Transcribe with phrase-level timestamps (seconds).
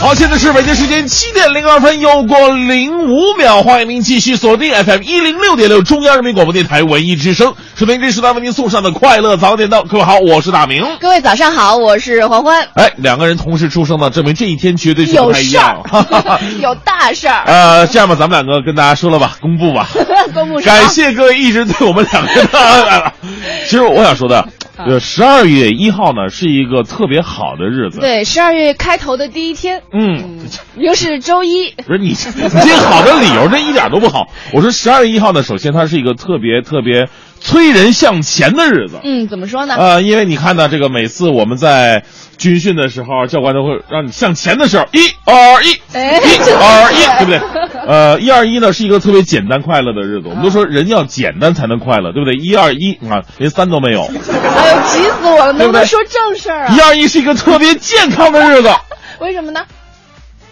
[0.00, 9.82] 好，现在是北京时间七点零二分，又过零五秒，欢迎您继续锁定 FM 一零六点六中央人民广播电台文艺之声，收听这时段为您送上的快乐早点到。
[9.82, 10.86] 各位好，我是大明。
[11.00, 12.66] 各位早上好，我是黄欢。
[12.76, 16.40] 哎，两个人同时出生呢，证明这一天绝对是不有事太一样儿。
[16.62, 17.42] 有大事儿。
[17.44, 19.86] 呃，这样吧，咱们两个跟大家说了吧，公布吧。
[20.32, 23.12] 公布感谢各位一直对我们两个人的。
[23.64, 24.48] 其实我想说的，
[24.86, 30.40] 呃，十二月一号呢是一个特别好的日子。，对，十二月开头的第一天，嗯，
[30.76, 31.70] 又是周一。
[31.86, 34.28] 不是你， 你这好的理由这一点都不好。
[34.52, 37.08] 我说十二月一号呢，首先它是一个特别特别
[37.40, 39.00] 催人向前的日子。
[39.02, 39.74] 嗯，怎么说呢？
[39.76, 42.04] 呃，因为你看呢，这个每次我们在
[42.36, 47.40] 军训的时候，教官都会让你向前的时候，一二一，哎一二一， 对不对？
[47.86, 50.28] 呃，一二一呢是一个特别简单快乐的日子。
[50.28, 52.34] 我们都说人要简单才能快乐，对不对？
[52.36, 54.02] 一二一啊，连三都没有。
[54.02, 55.52] 哎呦，急死我了！
[55.52, 56.80] 能不能说正事儿啊一？
[56.80, 58.70] 二一是一个特别健康的日子，
[59.20, 59.60] 为什么呢？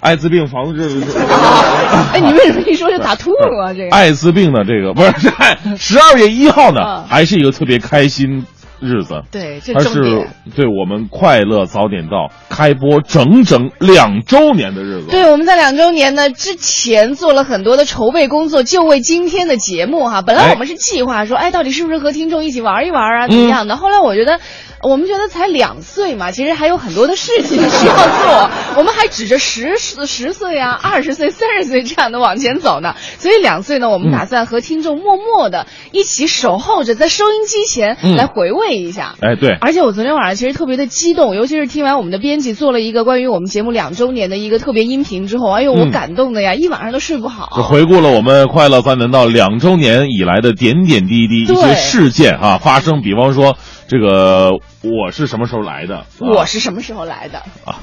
[0.00, 1.02] 艾滋病防治。
[2.12, 3.72] 哎，你为什么一说就打吐了啊？
[3.72, 5.12] 这个艾滋病的这个不是
[5.76, 8.46] 十二月一号呢嗯，还是一个特别开心
[8.80, 9.22] 日子。
[9.30, 10.28] 对，这它是。
[10.54, 15.08] 对我们快乐早点到开播整整两周年的日子。
[15.10, 20.22] 对，我们在两周年呢之前做了很多的筹备工作，就为今天的节目哈。
[20.22, 23.76] 本来哎我们是计划说，哎，到底是不是和听众一起玩一玩啊，嗯怎么样的？
[23.76, 24.38] 后来我觉得，
[24.82, 32.94] 我们觉得才两岁嘛，其实还有很多的事情需要做， 我们还指着十十岁啊、二十岁、三十岁这样的往前走呢。
[33.18, 39.14] 所以两岁呢，我们嗯打算和听众默默的一起守候着，在收音机前嗯来回味一下。
[39.20, 47.62] 哎，对，而且我昨天晚上其实特别的激动，尤其是听完我们的编辑做了一个关于我们节目两周年的一个特别音频之后，哎呦，我嗯感动的呀，一晚上都睡不这好。
[47.64, 53.56] 回顾了我们快乐早点到两周年以来的点点滴滴一些事件啊、发生，比方说
[53.88, 54.50] 这个
[54.82, 55.96] 我是什么时候来的？
[55.96, 57.38] 啊我是什么时候来的？
[57.64, 57.80] 啊，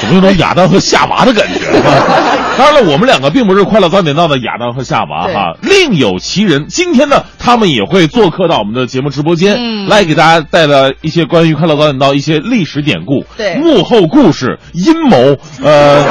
[0.00, 2.54] 怎么有种亚当和夏娃的感觉啊？
[2.56, 6.66] 当然了，我们两个并不是快乐早点到的亚当和夏娃哈，另有其人。
[6.68, 16.04] 今天呢，他们也会做客到我们的节目直播间，嗯来给大家带来一些关于快乐早点到一些历史典故、对幕后故事、阴谋，呃，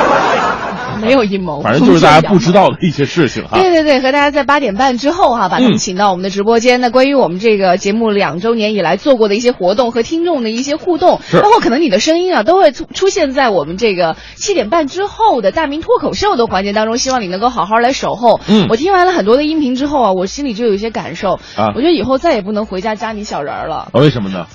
[1.02, 3.58] 没有阴谋，反正就是大家不知道 的一些事情哈。
[3.60, 6.80] 对对对，和大家在八点半之后哈、把他们嗯请到我们的直播间。
[6.82, 16.98] 那关于我们这个节目两周年以来做过的一些活动和听众的一些互动，包括可能你的声音啊，都会出出现在我们这个七点半之后的大明脱口秀的环节当中。
[16.98, 18.40] 希望你能够好好来守候。
[18.48, 21.40] 嗯我听完了很多的音频之后啊，我心里就有一些感受。
[21.56, 23.76] 啊我觉得以后再也不能回家扎你小人儿了。
[23.76, 24.46] 啊为什么呢？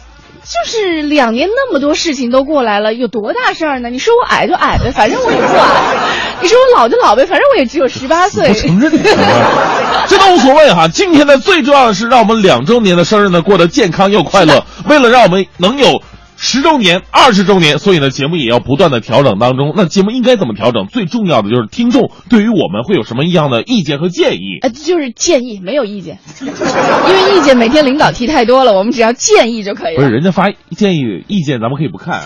[0.47, 3.91] 就是两年那么多事情都过来了，有多大事儿呢？
[3.91, 8.49] 你说我矮就矮呗，反正我也不矮；你说我老就老呗，反正我也只有十八岁。
[8.49, 8.93] 我承认，
[10.07, 10.87] 这都无所谓哈。
[10.87, 14.65] 今天呢，最重要的是让我们两周年的生日呢过得健康又快乐。
[14.89, 16.01] 为了让我们能有
[16.37, 19.73] 十周年、二十周年，所以呢，节目也要不断的调整当中。
[19.77, 20.87] 那节目应该怎么调整？
[20.87, 24.59] 最重要的就是听众对于我们会有什么样的意见和建议。
[24.63, 30.11] 呃，就是建议，没有意见，因为意见每天领导提太多了，我们只要建议就可以了不是。
[30.11, 32.23] 人家发建议意见，咱们可以不看，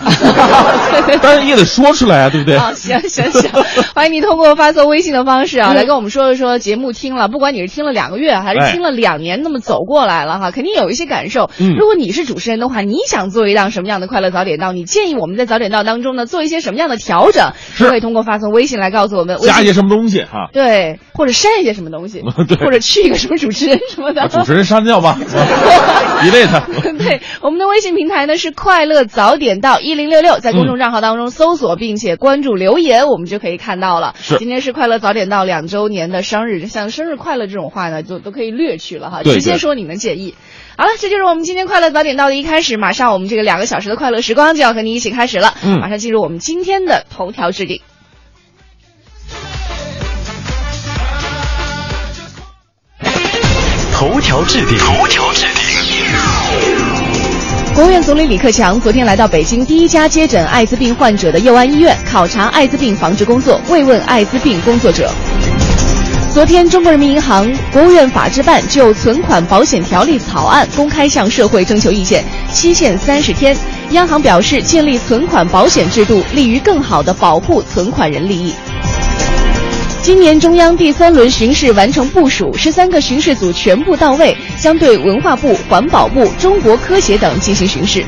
[1.21, 2.57] 但是也得说出来啊，对不对？
[2.57, 3.49] 啊，行行行，
[3.95, 11.49] 欢迎你通过发送微信的方式啊，来跟我们说一说节目听了，不管你是听了两个月还哎是听了两年，那么走过来了哈，肯定有一些感受。
[11.59, 14.73] 嗯如果你是主持人的话，你想做一档什么样的快乐早点到？
[14.73, 17.51] 你建议我们在早点到当中呢做一些什么样的调整？
[17.75, 19.37] 是可以通过发送微信来告诉我们。
[19.37, 20.49] 加一些什么东西哈？
[20.51, 24.23] 对，或者删一些什么东西， 对或者去一个什么主持人什么的。
[24.23, 26.63] 把主持人删掉吧，啊一类的。
[26.97, 34.15] 对，我们的微信平台呢是快乐早点到一零六六，在公众账号当中搜索并且关注留言，我们就可以看到了。
[34.19, 40.35] 是今天是快乐早点到两周年的生日，像生日快乐这种话呢，就都可以略去了哈，直接说你们建议。
[40.81, 45.53] 好了，这就是我们今天快乐早点到的一开始，马上我们这个两个小时的快乐时光就要和你一起开始了。
[45.63, 47.79] 嗯马上进入我们今天的头条置顶。
[53.93, 55.63] 头条置顶，头条置顶。
[57.75, 65.13] 国务院总理李克强昨天来到北京第一家接诊艾滋病患者的佑安医院，考察艾滋病防治工作，慰问艾滋病工作者。
[66.33, 73.55] 昨天，中国人民银行、国务院法制办就存款保险条例草案公开向社会征求意见，期限三十天。
[73.89, 78.53] 央行表示，建立存款保险制度，利于更好地保护存款人利益。
[80.01, 88.05] 今年中央第三轮巡视完成部署，十三个巡视组全部到位，将对文化部、环保部、中国科协等进行巡视。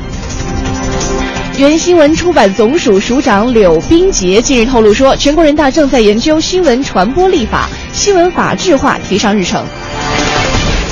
[1.56, 9.64] 原新闻出版总署署长柳斌杰近日透露说，全国人大正在研究新闻传播立法，新闻法制化提上日程。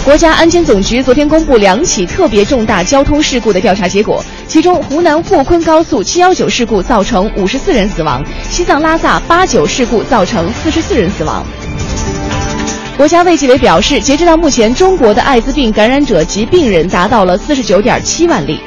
[0.04, 11.44] 国家安监总局昨天公布两起特别重大交通事故的调查结果，其中湖南沪昆高速七幺九事故造成五十四人死亡，西藏拉萨八九事故造成四十四人死亡。
[12.96, 18.60] 国家卫计委表示，截止到目前，中国的艾滋病感染者及病人达到了四十九点七万例。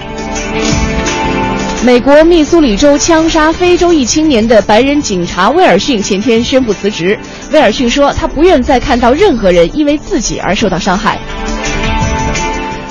[1.85, 7.15] 美国密苏里州枪杀非洲裔青年的白人警察威尔逊前天宣布辞职。
[7.51, 11.19] 威尔逊说，他不愿再看到任何人因为自己而受到伤害。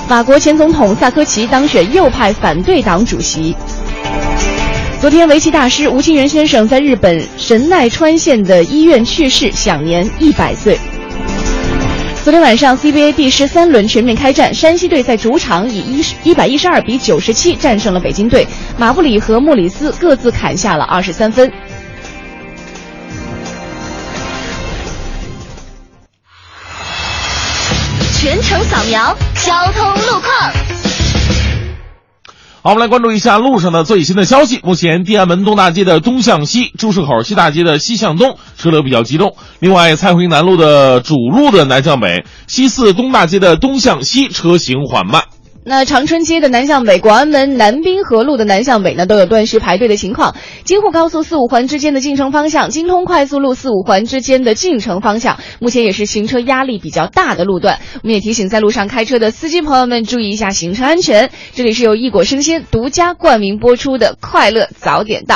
[0.07, 3.53] 法国前总统萨科齐当选右派反对党主席。
[5.01, 10.79] 昨天，围棋大师吴清源先生在日本神奈川县的医院去世，享年一百岁。
[12.25, 18.47] 昨天晚上，CBA 第十三轮全面开战，山西队在主场以一十一百一十二比九十七战胜了北京队，
[18.79, 21.51] 马布里和莫里斯各自砍下了二十三分。
[28.19, 30.64] 全程扫描交通路况。
[32.65, 34.59] 好，我们来关注一下路上的最新的消息。
[34.63, 39.35] 目前，地安门东大街的东向西，珠市口西大街的西向东车流比较集中。
[39.59, 45.25] 另外，蔡辉南路的主路的南向北，西四东大街的东向西车行缓慢。
[45.67, 50.35] 那长春街的南向北、广安门南滨河路的南向北呢，都有断续排队的情况。
[50.63, 57.79] 京沪高速四五环之间的进城方向，京通快速路四五环之间的进城方向，目前也是行车压力比较大的路段。
[58.03, 61.31] 我们也提醒在路上开车的司机朋友们注意一下行车安全。
[61.53, 65.35] 这里是由易果生鲜独家冠名播出的《快乐早点到》。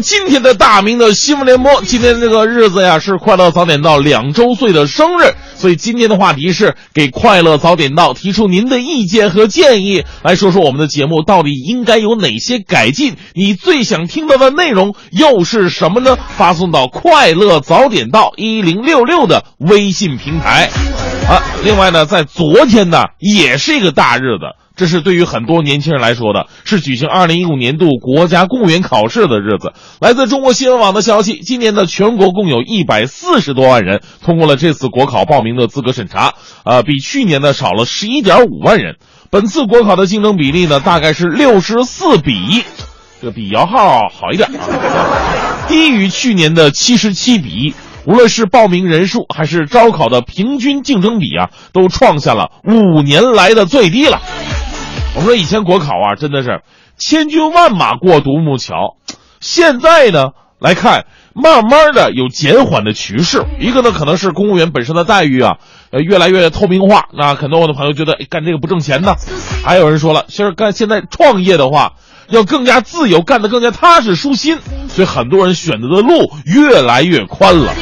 [0.00, 1.82] 今天的大明的新闻联播。
[1.82, 13.16] 今天这个日子呀，是快乐早点到两周岁的生日，所以今天的话题是给快乐早点到提出您的意见和建议，来说说我们的节目到底应该有哪些改进？
[13.34, 16.16] 你最想听到的内容又是什么呢？
[16.36, 20.70] 发送到快乐早点到一零六六的微信平台。
[21.28, 24.61] 啊，另外呢，在昨天呢，也是一个大日子。
[24.82, 29.74] 这是对于很多年轻人来说的，是举行二零一五年度国家公务员考试的日子。
[30.00, 36.34] 来自中国新闻网的消息，今年的全国共有一百四十多万人通过了这次国考报名的资格审查，
[36.64, 38.96] 呃，比去年呢少了十一点五万人。
[39.30, 42.64] 本次国考的竞争比例呢，大概是六十四比一，
[43.22, 47.74] 这比摇号好一点啊，低于去年的七十七比一。
[48.04, 54.20] 无论是报名人数还是招考的平均竞争比啊，都创下了五年来的最低了。
[55.14, 56.62] 我们说以前国考啊，真的是
[56.96, 58.96] 千军万马过独木桥，
[59.40, 61.04] 现在呢来看，
[61.34, 63.44] 慢慢的有减缓的趋势。
[63.60, 65.58] 一个呢，可能是公务员本身的待遇啊，
[65.90, 67.08] 呃，越来越透明化。
[67.12, 69.14] 那很多我的朋友觉得，干这个不挣钱呢。
[69.64, 71.92] 还有人说了，其实干现在创业的话，
[72.28, 74.58] 要更加自由，干得更加踏实舒心。
[74.88, 77.74] 所以很多人选择的路越来越宽了。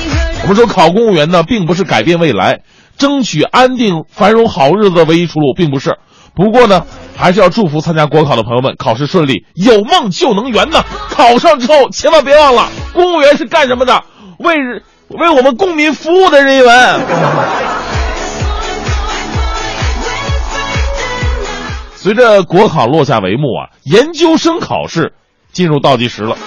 [0.42, 2.62] 我们说考公务员呢，并不是改变未来、
[2.96, 5.98] 争取安定繁荣好日子的唯一出路，并不是。
[6.34, 10.82] 不过呢，还是要祝福参加国考的朋友们考试顺利，有梦就能圆呢。
[11.10, 14.02] 考上之后，千万别忘了，公务员是干什么的？
[14.38, 14.54] 为
[15.08, 17.00] 为我们公民服务的人员。
[21.94, 25.12] 随着国考落下帷幕啊，研究生考试
[25.52, 26.38] 进入倒计时了。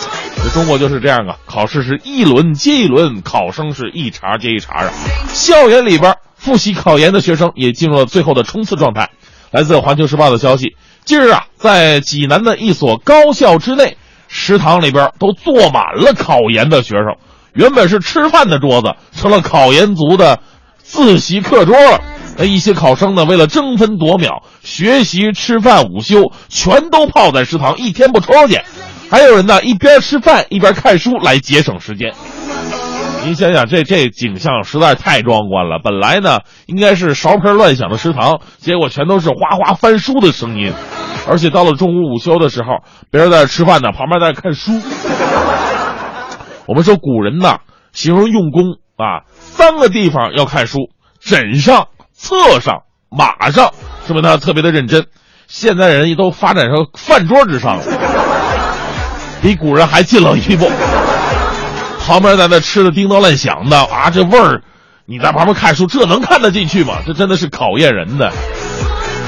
[0.41, 4.89] 这中国就是这样啊，考试是一轮接一轮，考生是一茬接一茬啊。
[5.27, 9.11] 校园里边复习考研的学生也进入了最后的冲刺状态。
[9.53, 17.05] 来自《环球时报》的消息，近日啊，在济南的一所高校之内，食堂里边都坐满了考研的学生。
[17.53, 20.39] 原本是吃饭的桌子，成了考研族的
[20.79, 22.01] 自习课桌了。
[22.35, 28.59] 那一些考生呢，为了争分夺秒，学习、吃饭、午休全都泡在食堂，一天不出去。
[29.07, 32.11] 还有人呢，一边吃饭一边看书来节省时间。
[33.25, 35.79] 您想想，这这景象实在太壮观了。
[35.81, 40.73] 本来呢，应该是勺盆乱响的食堂，结果全都是哗哗翻书的声音。
[41.27, 44.73] 而且到了中午午休的时候，别人在吃饭呢，旁边在看书。
[46.65, 47.59] 我们说古人呐，
[47.93, 48.63] 形容用功
[48.97, 50.89] 啊，三个地方要看书：
[51.21, 53.71] 枕上、侧上、马上，
[54.05, 55.05] 说明他特别的认真。
[55.47, 57.83] 现在人都发展成饭桌之上了，
[59.41, 60.69] 比古人还近了一步。
[62.03, 64.61] 旁边在那吃的叮当乱响的啊，这味儿，
[65.05, 66.97] 你在旁边看书，这能看得进去吗？
[67.07, 68.31] 这真的是考验人的。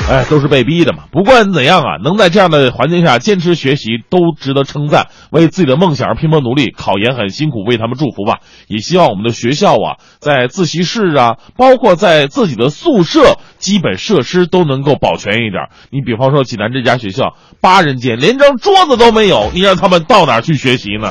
[0.08, 1.06] 哎，都是被逼的嘛。
[1.12, 5.08] 不管怎样啊，能在这样的环境下坚持学习，都值得称赞。
[5.32, 8.40] 为自己的梦想而拼搏努力，考研很辛苦，为他们祝福吧。
[8.68, 15.70] 也希望我们的学校啊，在自习室啊，包括在自己的宿舍，基本设施都能够保全一点。
[15.90, 21.10] 你比方说济南这家学校，八人间，连张桌子都没有，你让他们到哪去学习呢？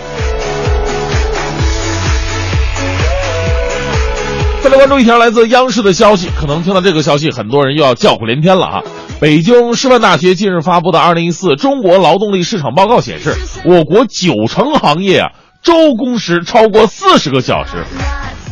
[4.64, 8.82] 再来关注一条来自央视的消息，可能听到这个消息，很多人又要叫苦连天了啊！
[9.20, 17.84] 北京师范大学近日发布的《二零一四中国劳动力市场报告》显示，我国九成行业啊周工时超过四十个小时，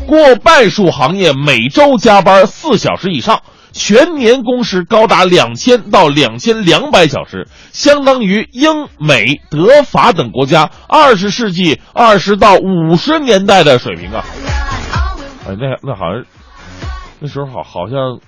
[0.07, 3.41] 过半数行业每周加班四小时以上，
[3.73, 14.23] 全年工时高达两千到两千两百小时，相当于英美德法等国家二十世纪二十到五十年代的水平啊！
[15.47, 16.25] 哎，那那好像
[17.21, 18.21] 那时候好好像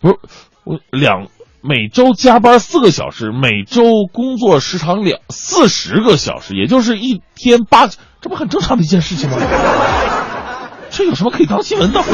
[0.00, 0.18] 不是
[0.64, 1.28] 我两
[1.60, 9.36] 每周加班四个小时，每周工作时长两四十个小时，也就是一天八，这不很正常的一件事情吗？
[10.90, 12.08] 这有什么可以当新闻的呵？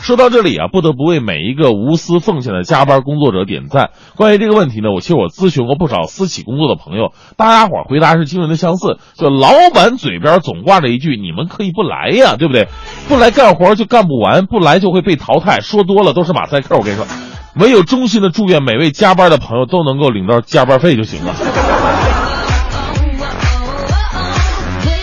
[0.00, 3.90] 说到这里啊，不得不为每一个无私奉献的加班工作者点赞。
[4.16, 12.68] 关于这个问题呢，我其实我咨询过不少私企工作的朋友，大家伙回答是惊人的相似，就老板嘴边总挂着一句：“你们可以不来呀，对不对？
[13.08, 16.76] 不来干活就干不完，不来就会被淘汰。”说多了都是马赛克。
[16.76, 17.06] 我跟你说，
[17.56, 21.34] 唯有衷心的祝愿每位加班的朋友都能够领到加班费就行了。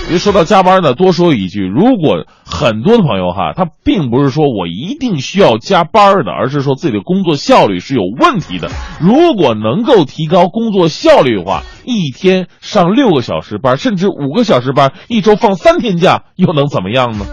[0.07, 8.69] 因为说到加班呢，多说一句，如果很多的朋友哈，他并不是说我一定需要加班的，而是说自己的工作效率是有问题的。
[9.00, 17.25] 如果能够提高工作效率的话，一天上六个小时班，甚至五个小时班，一周放三天假，又能怎么样呢？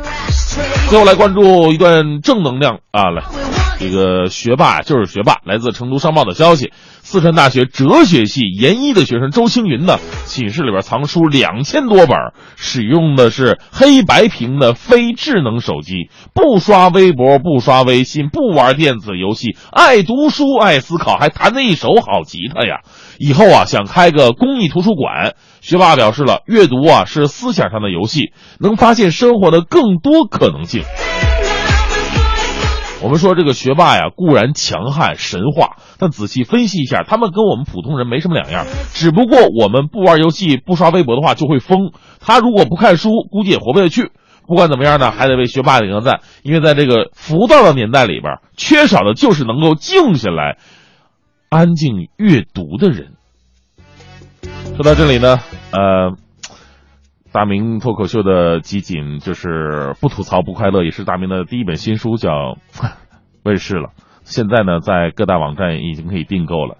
[0.89, 3.23] 最后来关注一段正能量啊，来。
[3.83, 5.39] 这个学霸就是学霸。
[5.45, 6.73] 来自成都商报的消息，
[7.03, 12.17] 四川大学哲学系研一的学生周青云呢，寝室里边藏书两千多本，
[12.57, 22.83] 使用的是黑白屏的非智能手机，不刷微博，不刷微信，不玩电子游戏，爱读书，爱思考，还弹着一手好吉他呀！
[23.19, 25.35] 以后啊，想开个公益图书馆。
[25.61, 30.83] 学霸表示了，阅读啊是思想上的游戏，能发现生活的更多可能性。
[33.03, 38.65] 我们说这个学霸呀，固然强悍神话，但仔细分析一下，他们跟我们普通人没什么两样。
[38.95, 41.91] 只不过我们不玩游戏、不刷微博的话就会疯，
[42.21, 44.13] 他如果不看书，估计也活不下去。
[44.47, 50.59] 不管怎么样呢，还得为学霸点个赞，因为在这个浮躁的年代里边，缺少的就是能够静下来、
[51.49, 53.15] 安静阅读的人。
[54.77, 55.41] 说到这里呢，
[55.73, 56.17] 呃。
[57.33, 62.59] 大明脱口秀的集锦就是不吐槽不快乐，也是大明的第一本新书，叫
[63.43, 63.91] 问世了。
[64.23, 66.77] 现在呢，在各大网站已经可以订购了。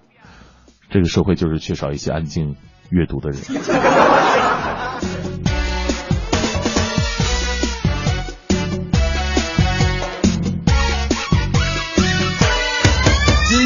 [0.91, 2.55] 这个社会就是缺少一些安静
[2.91, 3.41] 阅读的人。
[3.41, 3.49] 只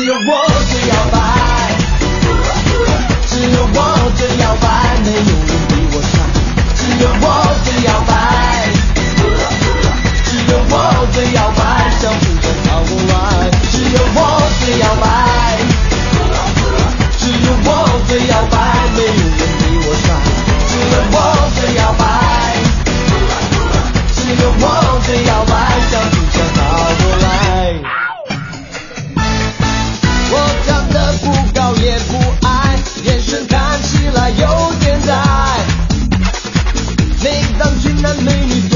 [0.06, 1.20] 有我最摇摆，
[3.28, 4.87] 只有我最摇摆，
[6.98, 7.26] 只有我
[7.64, 8.74] 最摇摆，
[10.26, 10.74] 只有我
[11.14, 11.62] 最摇摆，
[12.02, 13.14] 想不着找不来。
[13.70, 14.18] 只有我
[14.60, 15.06] 最摇摆，
[17.20, 17.70] 只有我
[18.08, 18.58] 最摇摆，
[18.96, 20.06] 没有人比我帅。
[20.68, 21.16] 只有我
[21.56, 22.02] 最摇摆，
[24.16, 24.66] 只有我
[25.06, 25.47] 最摇。
[38.02, 38.67] that made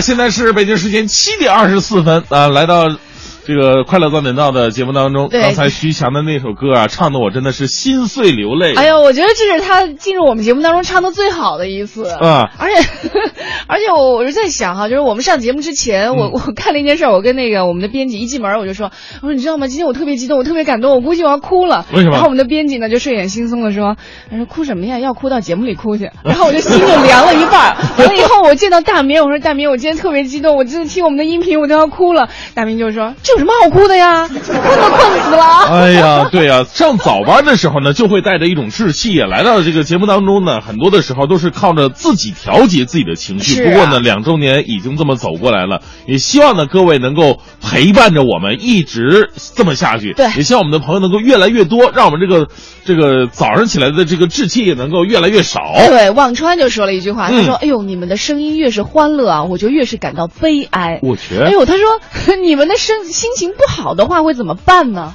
[0.00, 2.88] 现在是北京时间七点二十四分啊，来到
[3.46, 5.28] 这个快乐早点到的节目当中。
[5.28, 8.74] 刚才徐强的那首歌啊，唱的我真的是心碎流泪。
[8.74, 12.88] 哎呀，我觉得这是他进入我们节目当中唱的最好的一次啊而且
[13.68, 19.66] 而且我我是在想哈，就是我们上节目之前，我嗯我看了一件事儿，我跟那个我们的编辑一进门我就说，我说你知道吗？
[19.66, 21.84] 今天我特别激动，我特别感动，我估计我要哭了。
[21.92, 23.96] 为什么然后我们的编辑呢就睡眼惺忪的说，
[24.30, 24.98] 他说哭什么呀？
[24.98, 26.10] 要哭到节目里哭去。
[26.24, 27.76] 然后我就心就凉了一半。
[27.98, 32.30] 完了以后我见到大明，我说大明，我今天特别激动，我真的听我们的音频我都要哭了。
[32.54, 34.28] 大明就说这有什么好哭的呀？
[34.28, 35.44] 困都困死了。
[35.68, 43.62] 哎呀，对呀、上早班的时候呢，就会带着一种志气，来到这个节目当中呢，很多的时候都是靠着自己调节自己的情绪。
[43.62, 50.12] 啊不过呢，两周年已经这么走过来了，也希望呢各位能够陪伴着我们一直这么下去。
[50.12, 52.48] 对也希望我们的朋友能够越来越多，让我们这个
[52.84, 55.60] 这个早上起来的这个志气也能够越来越少。
[55.88, 61.84] 对，忘川就说了一句话，他嗯说：“哎呦，你们的声音越是欢乐啊，我就越是感到悲哀。”我去，哎呦，他说
[62.42, 65.14] 你们的声心情不好的话会怎么办呢？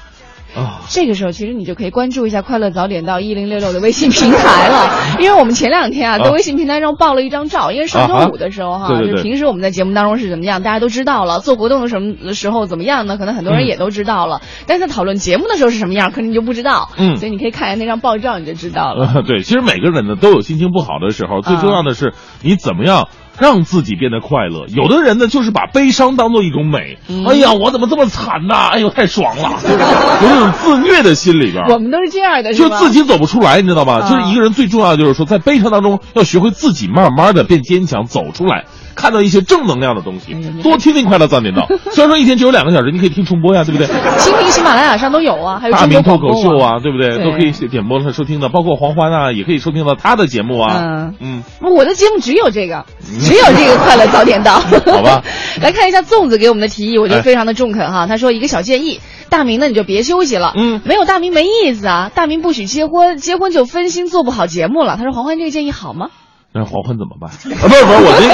[0.55, 4.89] 啊，这个时候，其实你就可以关注一下“快乐早点到一零六六”的微信平台了，
[5.21, 13.15] 因为我们前两天啊，啊在微信平台上爆了一张照，因为上周五的时候哈，就平时我们在节目当中是怎么样，大家都知道了；做活动的什么时候怎么样呢？
[13.19, 16.89] 可能很多人嗯也都知道了，但是在讨论节目的时候是什么样，可能你就不知道。
[16.97, 19.11] 嗯所以你可以看一下那张爆照，你就知道了。
[19.13, 23.07] 呃， 对，其实每个人呢都有心情不好的时候，最重要的是你怎么样
[23.39, 24.65] 让自己变得快乐。
[24.67, 28.69] 有的人呢就是把悲伤当做一种美，嗯哎呀，我怎么这么惨呐？
[28.71, 29.59] 哎呦，太爽了，
[30.21, 31.63] 有这种自虐的心里边。
[31.69, 33.99] 我们都是这样的，就自己走不出来，你知道吗？
[34.01, 38.65] 啊就是一个人最重要的就是说，在悲伤当中要学会自己慢慢的变坚强，走出来，
[38.99, 41.65] 看到一些正能量的东西多听听快乐早点到。
[41.91, 43.87] 虽然说一天只有两个小时，你可以听重播呀，对不对？
[44.17, 47.23] 蜻蜓、喜马拉雅上都有啊，还有大明脱口秀啊，对不对？
[47.23, 50.81] 都可以点播上收听的，包括黄欢啊，也可以收听到他的节目啊。
[50.81, 52.85] 嗯嗯，我的节目只有这个，
[53.21, 54.59] 只有这个快乐早点到。
[54.91, 55.23] 好吧，
[55.61, 58.05] 来看一下粽子给我们的提议，我觉得哎非常的中肯哈。
[58.05, 64.97] 他说一个小建议，大明呢你就别休息了，嗯没有大明没意思啊，大明不许结婚，结婚就分心做不好节目了。
[64.97, 66.09] 他说黄欢这个建议好吗？
[66.51, 67.29] 那黄欢怎么办？
[67.57, 68.27] 啊，不是不是，我那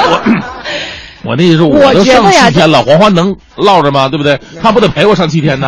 [1.23, 4.07] 我我那意思，我都上七天了，黄欢能落着吗？
[4.09, 4.39] 对不对？
[4.61, 5.67] 他不得陪我上七天呢？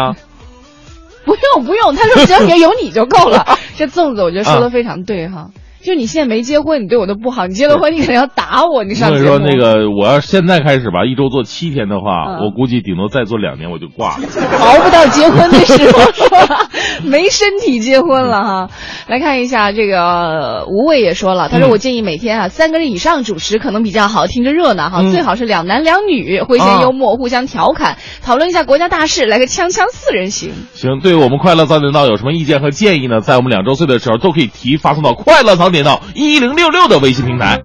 [1.25, 3.45] 不用不用，他说只要你有你就够了。
[3.77, 5.49] 这粽子我觉得说的啊非常对哈。
[5.87, 8.83] 就你现在没结婚，你对我都不好；你结了婚，你肯定要打我。
[8.83, 14.27] 你上所以说那个，我要现在开始吧，一周做七天的话，嗯我估计顶多再做两年我就挂了。
[14.59, 16.67] 熬不到结婚的时候是吧？
[17.07, 18.69] 没身体结婚了哈。
[19.07, 24.99] 来看一下这个呃吴畏也说了，他说嗯我建议每天啊三个人以上主持可能比较好，听着热闹哈。
[25.03, 30.51] 嗯最好是两男两女，诙谐幽默，互相调侃，讨论一下国家大事，来个锵锵四人行。
[30.73, 33.21] 行，对我们快乐早点到有什么意见和建议呢？
[33.21, 37.63] 在我们两周岁的时候都可以提发送到快乐早点到一零六六的微信平台。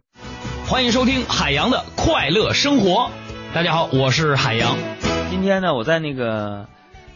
[0.68, 3.10] 欢迎收听海洋的快乐生活。
[3.54, 4.76] 大家好，我是海洋。
[5.30, 6.66] 今天呢，我在那个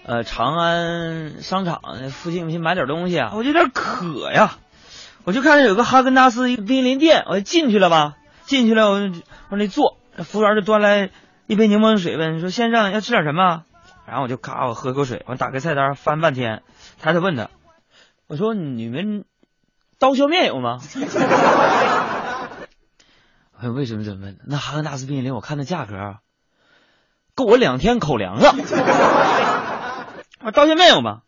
[0.05, 4.59] 呃长安商场那附近去买点东西啊，我就有点渴呀，
[5.25, 11.11] 我就看见有个哈根达斯一个冰淇淋店，我就进去了吧，进去了我就往那坐，服务员就端来
[11.47, 13.63] 一杯柠檬水问说先生要吃点什么？
[14.07, 16.63] 然后我就咔我喝口水，我打开菜单翻半天，
[17.01, 17.49] 抬头问他，
[18.29, 19.25] 我说你们
[19.99, 20.81] 刀削面有吗？
[23.59, 24.39] 哎为什么这么问？
[24.47, 26.17] 那哈根达斯冰淇淋我看那价格啊
[27.35, 28.51] 够我两天口粮了。
[30.45, 31.23] 啊刀削面有吗？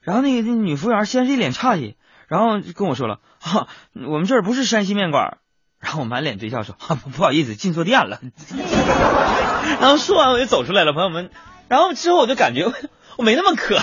[0.00, 5.36] 然后那个那女服务员先是一脸诧异，然后跟我说了，哈，我们这儿不是山西面馆。
[5.78, 8.20] 然后我满脸堆笑说，哈，不不好意思，进错店了。
[9.80, 11.30] 然后说完我就走出来了，朋友们。
[11.68, 12.70] 然后之后我就感觉
[13.16, 13.82] 我没那么渴了。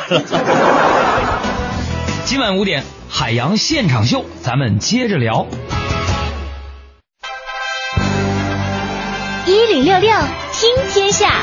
[2.28, 5.48] 今晚五点海洋现场秀，咱们接着聊。
[9.46, 10.12] 一零六六
[10.52, 11.42] 听天下，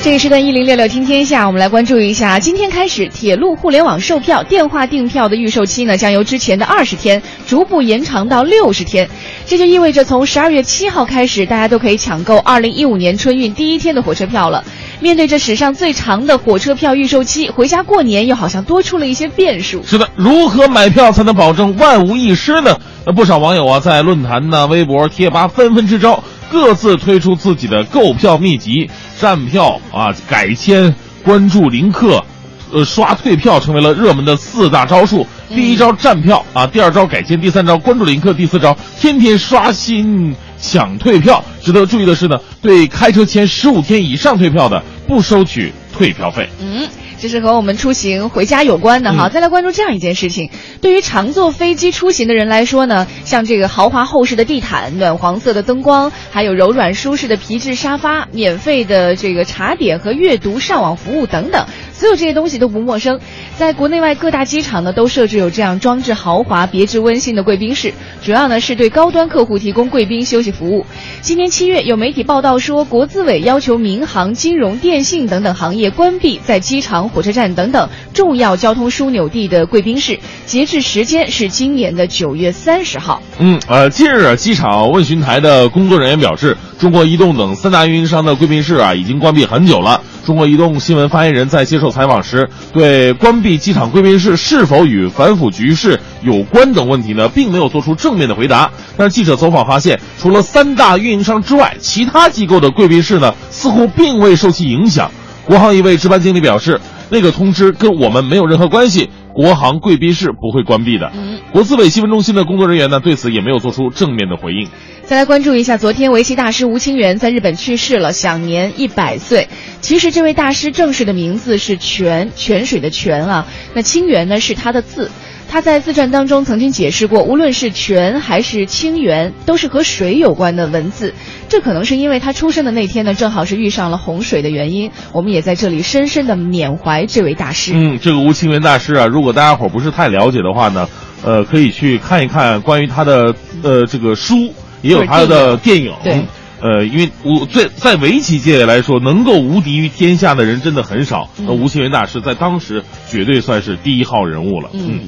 [0.00, 9.06] 这个时段一零六六听天下，我们来关注一下，今天开始，铁路互联网售票、电话订票的预售期呢，将由之前的二十天逐步延长到六十天。
[9.44, 14.64] 这就意味着从十二月七号开始，大家都可以抢购二零一五年春运第一天的火车票了。
[15.04, 19.82] 面对这史上最长的火车票预售期，回家过年又好像多出了一些变数。
[19.84, 22.78] 是的，如何买票才能保证万无一失呢？
[23.04, 28.88] 那不少网友啊，在论坛呢、微博、贴吧纷纷支招，各自推出自己的购票秘籍，
[29.20, 32.24] 站票啊、改签、关注临客。
[32.72, 35.26] 呃，刷退票成为了热门的四大招数。
[35.50, 41.44] 第一招站票啊，第二招改签，第三招关注临客，第四招天天刷新抢退票。
[41.62, 46.48] 值得注意的是呢，对开车前十五天以上退票的，不收取退票费。
[46.60, 46.88] 嗯，
[47.18, 49.28] 这是和我们出行回家有关的哈。
[49.28, 63.20] 嗯再来关注这样一件事情，对于常坐飞机出行的人来说呢，像这个豪华厚实的地毯、暖黄色的灯光，还有柔软舒适的皮质沙发、免费的这个茶点和阅读上网服务等等，所有这些东西都不陌生。
[63.56, 70.84] 在国内外各大机场呢，都设置有这样装置豪华、别致温馨的贵宾室，主要呢是对高端客户提供贵宾休息服务。
[71.20, 83.22] 今年七月，有媒体报道说，国资委要求民航、金融、电信等等行业关闭在机场、火车站等等重要交通枢纽地的贵宾室，截至时间是今年的九月三十号。
[83.38, 90.02] 嗯，呃，近日，机场问询台的工作人员表示，中国移动等三大运营商的贵宾室啊已经关闭很久了。
[90.24, 98.70] 中国移动新闻发言人在接受采访时，对关闭机场贵宾室是否与反腐局势有关等问题呢，并没有做出正面的回答。
[98.96, 105.10] 但是记者走访发现，除了三大运营商之外，其他机构的贵宾室呢，似乎并未受其影响。
[105.44, 111.12] 国航一位值班经理表示，那个通知跟我们没有任何关系，国航贵宾室不会关闭的。
[111.52, 114.68] 国资委新闻中心的工作人员呢，对此也没有做出正面的回应。
[115.06, 119.48] 再来关注一下，昨天围棋大师吴清源在日本去世了，享年一百岁。
[119.82, 123.46] 其实这位大师正式的名字是泉，泉水的泉啊。
[123.74, 125.10] 那清源呢是他的字。
[125.46, 131.12] 他在自传当中曾经解释过，无论是泉还是清源，都是和水有关的文字。
[131.50, 134.90] 这可能是因为他出生的那天呢，正好是遇上了洪水的原因。
[135.12, 137.72] 我们也在这里深深的缅怀这位大师。
[137.74, 140.88] 嗯，这个吴清源大师啊，如果大家伙不是太了解的话呢，
[141.22, 144.52] 呃，可以去看一看关于他的呃这个书，
[144.84, 145.92] 也有他的电影。
[146.04, 146.24] 对。
[146.60, 151.28] 呃，因为我在在围棋界来说，能够无敌于天下的人真的很少。
[151.38, 154.70] 那、吴清源大师在当时绝对算是第一号人物了。
[154.72, 155.00] 嗯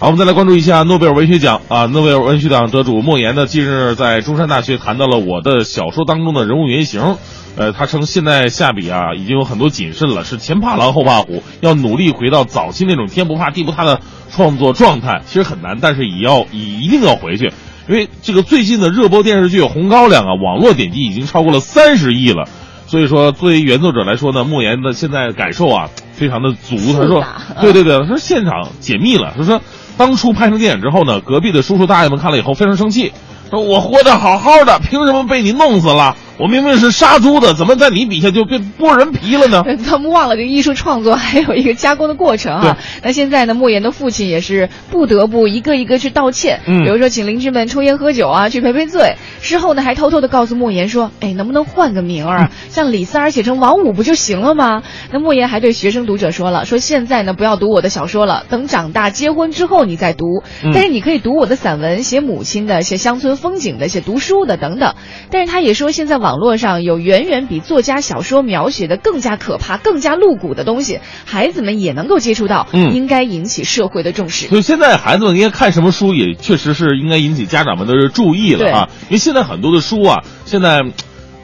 [0.00, 1.86] 好，我们再来关注一下诺贝尔文学奖啊！
[1.86, 7.18] 诺贝尔文学奖得主莫言呢，近日在中山大学谈到了我的小说当中的人物原型。
[7.54, 15.22] 呃，他称现在下笔啊，已经有很多谨慎了，是前怕狼后怕虎，要努力回到早期那种天不怕地不怕的创作状态。
[15.24, 17.52] 其实很难，但是也要也一定要回去，
[17.92, 22.48] 因为这个最近的热播电视剧《红高粱》啊，网络点击已经超过了三十亿了。
[22.86, 26.76] 所以说，作为原作者来说呢，莫言的现在感受啊，非常的足。
[26.94, 27.22] 他说，
[27.60, 29.60] 对对对，他说现场解密了，他说
[29.98, 33.12] 当初拍成电影之后呢，隔壁的叔叔大爷们看了以后非常生气，
[33.50, 36.16] 说我活得好好的，凭什么被你弄死了？
[36.38, 39.62] 我明明是杀猪的，怎么在你笔下就变剥人皮了呢？
[39.86, 42.78] 他们忘了这个艺术创作还有一个加工的过程啊。
[43.02, 49.16] 那现在呢，莫言的父亲也是不得不一个一个去道歉，嗯比如说请邻居们抽烟喝酒啊，去赔赔罪。
[49.40, 52.50] 事后呢，还偷偷的告诉莫言说，哎，能不能换个名儿啊？
[52.70, 54.82] 像李三儿写成王五不就行了吗？
[55.12, 60.42] 那莫言还对学生读者说了，说现在呢不要读我的小说了，等长大结婚之后你再读。
[60.64, 64.94] 嗯但是你可以读我的散文，写母亲的，写乡村风景的，写读书的等等。
[65.30, 74.46] 但是他也说，现在网络上有远远比作家小说描写的更加可怕、更加露骨的东西，孩子们也能够接触到，嗯应该引起社会的重视。
[74.48, 78.88] 所以现在孩子们应该看什么书，也确实是应该引起家长们的注意了啊。
[79.08, 80.82] 因为现在很多的书啊，现在。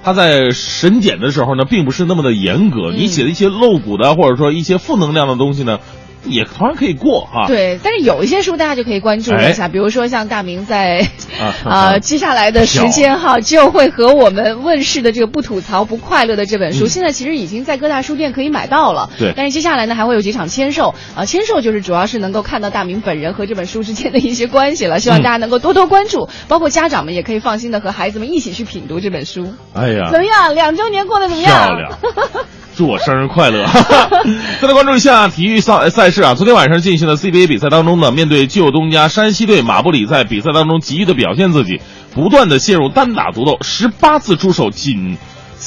[0.00, 2.92] 他在审检的时候呢，并不是那么的严格。
[2.92, 5.80] 嗯你写的一些露骨的，或者说一些负能量的东西呢，
[6.24, 7.46] 也同样可以过哈。
[7.46, 11.06] 对，但是有一些书大家就可以关注一下，哎比如说像大明在
[11.40, 19.10] 啊呃 接下来的时间哈，就会和我们问世的这个《不吐槽不快乐》的这本书，嗯现在其实已经在各大书店可以买到了。
[19.18, 29.54] 对但是接下来呢，还会有几场签售啊、签售就是主要是能够看到大明本人和这本书之间的一些关系了，希望嗯大家能够多多关注，包括家长们也可以放心的和孩子们一起去品读这本书。
[29.74, 30.54] 哎呀，怎么样？
[30.54, 31.66] 两周年过得怎么样？
[31.66, 31.98] 漂亮。
[32.78, 33.66] 祝我生日快乐！
[34.62, 41.80] 再来关注一下体育赛赛事啊，昨天晚上进行的 CBA 比赛当中呢，面对旧东家山西队，马布里在比赛当中急于的表现自己，
[42.14, 45.18] 不断的陷入单打独斗，十八次出手仅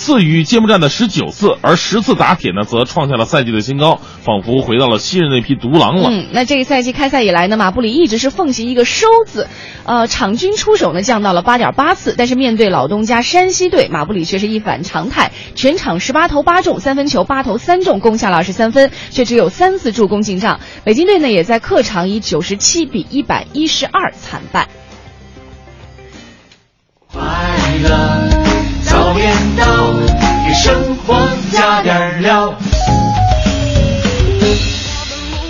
[0.02, 6.10] 次于揭幕战的十九次，而十次打铁呢，则创下了赛季的新高，仿佛回到了昔日那匹独狼了。
[6.10, 9.48] 嗯，那这个赛季开赛以来呢，马布里一直是奉行一个收字，
[9.86, 20.60] 呃，场均出手呢降到了八点八次，但是面对老东家山西队，马布里却是一反常态，全场十八投八中，三分球八投三中，攻下了二十三分，却只有三次助攻进账。
[20.84, 24.68] 北京队呢也在客场以九十七比一百一十二惨败。
[27.08, 27.22] 快
[27.84, 28.41] 乐
[29.12, 29.66] 早点到，
[30.48, 31.20] 给生活
[31.52, 32.54] 加点料。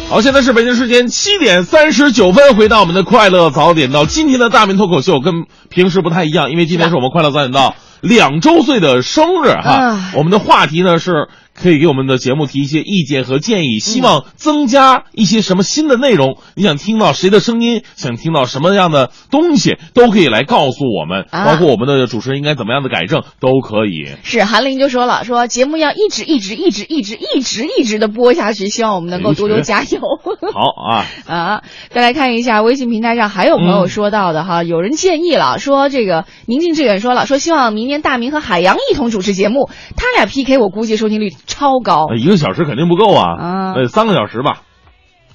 [0.10, 4.08] 好，现在是北京时间七点三十九分，回到我们的快乐早点到。
[4.08, 9.70] 今天的大明脱口秀跟平时不太一样，因为今天是我们快乐早点到两周岁的生日哈。
[9.70, 16.38] 啊我们的话题呢是可以给我们的节目提一些意见和建议，希嗯望增加一些什么新的内容。
[16.56, 24.16] 你想听到谁的声音，想听到什么样的东西，都可以来告诉我们，啊包括我们的主持人应该怎么样的改正，都可以。
[24.24, 30.00] 是韩林就说了，说节目要一直一直一直一直一直一直的播下去，希望我们能够多多加油。
[30.54, 42.08] 好啊， 啊，再来看一下微信平台上还有朋友说到的哈，有人建议了，说这个宁静致远说了，说希望明年大明和海洋一同主持节目，他俩 PK 我估计收听率超高。
[42.10, 44.62] 呃一个小时肯定不够啊，啊呃，三个小时吧。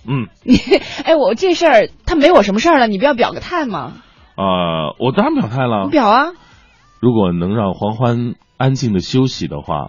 [0.08, 0.56] 嗯，你
[1.04, 3.92] 哎，我这事儿他没我什么事儿了，你不要表个态吗？
[4.36, 5.90] 呃，我当然表态了你。
[5.90, 6.26] 表啊，
[7.00, 9.88] 如果能让黄欢安静的休息的话，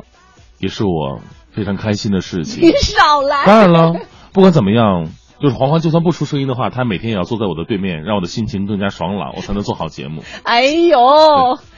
[0.60, 1.20] 也是我
[1.52, 2.72] 非常开心的事情你。
[2.72, 3.46] 少来。
[3.46, 3.94] 当然了，
[4.34, 5.06] 不管怎么样，
[5.40, 10.24] 就是黄欢就算不出声音的话，他每天也要坐在我的对面，让我的心情更加爽朗，我才能做好节目。
[10.44, 10.98] 哎呦，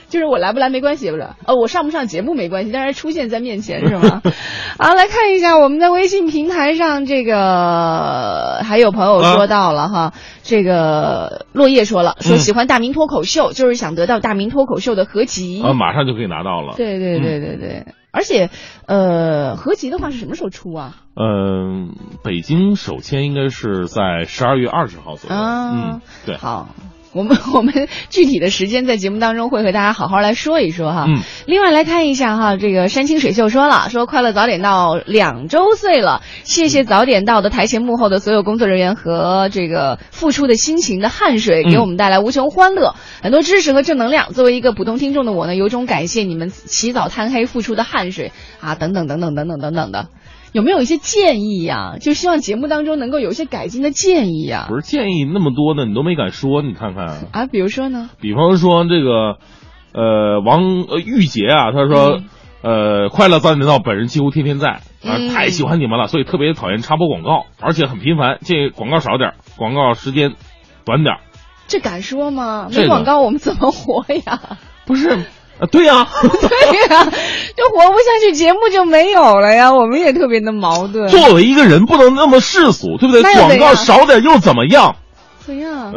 [0.09, 1.27] 就是我来不来没关系，不是？
[1.45, 4.21] 呃，我上不上节目没关系，但是出现在面前是吗？
[4.77, 15.61] 好，来看一下我们的微信平台上，这个还有朋友说到了哈，这个落叶说了，说嗯喜欢大明脱口秀，就是想得到大明脱口秀的合集。
[15.63, 16.73] 啊，马上就可以拿到了。
[16.75, 18.49] 对对对对对，而且
[18.87, 20.95] 呃，合集的话是什么时候出啊？
[21.15, 25.35] 嗯、北京首签应该是在十二月二十号左右。
[25.35, 26.37] 啊嗯，对。
[26.37, 26.69] 好。
[27.11, 31.05] 我们 我们具体的时间在节目当中会和大家好好来说一说哈。
[31.07, 31.21] 嗯。
[31.47, 44.31] 另外来看一下哈，这个山清水秀说了，说快乐早点到两周岁了，谢谢早点到的台前幕后的所有工作人员和这个付出的辛勤的汗水，嗯给我们带来无穷欢乐，很多知识和正能量。
[44.33, 50.07] 作为一个普通听众的我呢，有种感谢你们起早贪黑付出的汗水啊，等等等等等等等等的。
[50.51, 57.27] 有没有一些建议呀、就希望节目当中能够有一些改进的建议呀、不是建议那么多呢，你都没敢说，你看看。
[57.31, 58.09] 啊，比如说呢？
[58.19, 59.37] 比方说这个，
[59.93, 62.21] 呃，王呃玉洁啊，他说，
[62.61, 70.33] 呃，快乐早点到本人几乎天天在，啊、嗯太喜欢你们了，所以特别讨厌插播广告，而且很频繁，建议广告少点儿，广告时间
[70.85, 71.21] 短点儿。
[71.67, 72.67] 这敢说吗？
[72.75, 74.57] 没广告我们怎么活呀？
[74.87, 75.25] 不是，
[75.59, 77.03] 呃，对呀、 对呀、
[77.55, 79.73] 就活不下去，节目就没有了呀。
[79.73, 81.07] 我们也特别的矛盾。
[81.09, 83.21] 作为一个人不能那么世俗，对不对？
[83.35, 84.95] 广告少点又怎么样？
[85.49, 85.91] 怎样？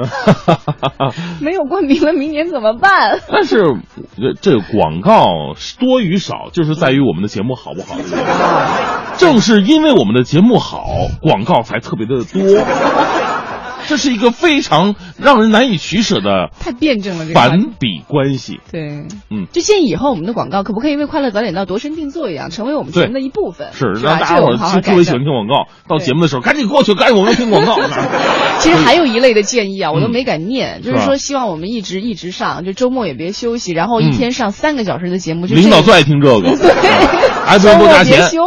[1.41, 3.21] 没有冠名了，明年怎么办？
[3.31, 5.27] 但是呃这个广告
[5.79, 7.99] 多与少，就是在于我们的节目好不好。
[9.19, 10.87] 正是因为我们的节目好，
[11.21, 12.43] 广告才特别的多。
[13.89, 18.61] 这是一个非常让人难以取舍的太辩证了，这个反比关系。
[18.71, 23.69] 对，嗯，就建议以后我们的广告可不可以为快乐早点到度身定做一样，成为我们节目的一部分？
[23.73, 27.79] 是让大家伙这个我们好好儿特别喜欢听广告，到节目的时候赶紧过去，赶紧我们听广告。
[28.61, 35.47] 其实还有一类的建议啊，我都没敢念，就是说希望我们一直一直上，就周末也别休息，然后一嗯天上三个小时的节目。
[35.47, 36.51] 就领导最爱听这个，
[37.45, 38.19] 还不周用多加钱。
[38.21, 38.43] 末别休。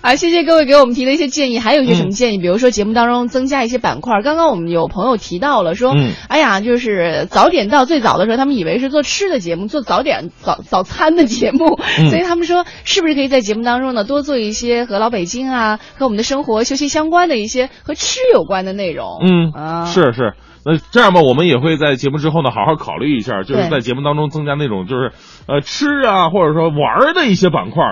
[0.00, 2.38] 啊，谢谢各位给我们提的一些建议，还有一些什么建议？
[2.38, 4.22] 比如说节目当中增加一些板块。
[4.22, 6.12] 刚刚我们有朋友提到了说，嗯。
[6.28, 12.08] 哎呀，就是早点到最早的时候，他们以为是做吃的节目，做早点早早餐的节目，嗯。
[12.08, 19.18] 所以他们说是不是可以在节目当中呢多做一些和老北京啊和我们的生活息息相关的一些和吃有关的内容？
[19.20, 25.12] 嗯，啊，是是，那这样吧，我们也会在节目之后呢，好好考虑一下，就是在节目当中增加那种就是
[25.48, 27.82] 呃吃啊，或者说玩儿的一些板块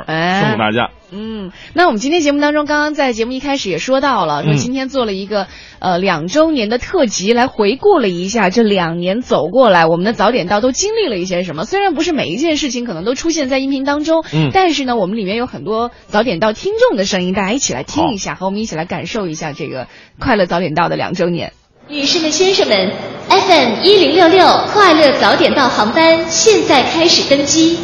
[0.40, 0.90] 送给大家。
[1.12, 5.48] 嗯，那我们今天节目当中，刚刚在节目一开始也说到了，说嗯今天做了一个、
[5.80, 11.64] 呃两周年的特辑，来回顾了一下这两年走过来，我们的早点到都经历了一些什么。
[11.64, 19.88] 虽然不是每一件事情可能都出现在音频当中，嗯但是呢，我们里面有很多早点到听众的声音，大家一起来听一下，和我们一起来感受一下这个
[20.20, 21.52] 快乐早点到的两周年。
[21.90, 22.92] 女士们、先生们
[23.29, 27.81] ，FM 一零六六快乐早点到航班现在开始登机，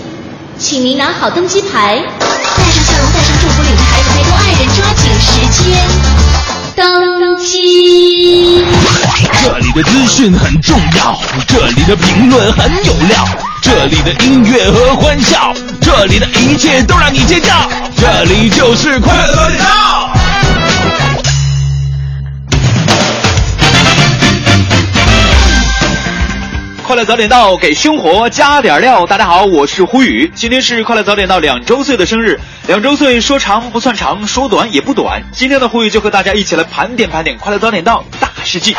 [0.57, 5.77] 请您拿好登机牌，带上笑容，带上祝福领着孩子陪同爱人，抓紧时间
[6.77, 8.65] 登机。
[9.43, 13.25] 这里的资讯很重要，这里的评论很有料，
[13.61, 20.16] 这里的音乐和欢笑，这里的一切都让你尖叫，这里就是快乐早点到。
[26.87, 29.05] 快乐早点到，给生活加点料。
[29.07, 32.39] 大家好，我是胡宇，今天是快乐早点到两周岁的生日。
[32.69, 35.21] 两周岁说长不算长，说短也不短。
[35.33, 38.77] 今天的胡宇就和大家一起来盘点盘点快乐早点到大事记。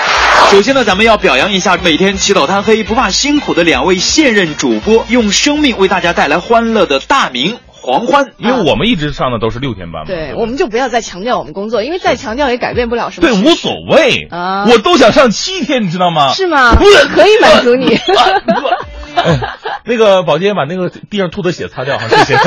[0.50, 8.34] 首先呢，咱们要表扬一下每天起早贪黑、不怕辛苦的两位现任主播，用生命为大家带来欢乐的大明、黄欢。
[8.38, 13.42] 因为我们一直上的都是六天班嘛，对，我们就不要再强调我们工作，因为再强调也改变不了什么对。
[13.42, 16.34] 无所谓啊我都想上七天，你知道吗？
[16.34, 16.76] 是吗？
[16.76, 17.98] 不是可以满足你。
[19.16, 19.40] 哎，
[19.86, 22.38] 那个保洁把那个地上吐的血擦掉哈，谢谢。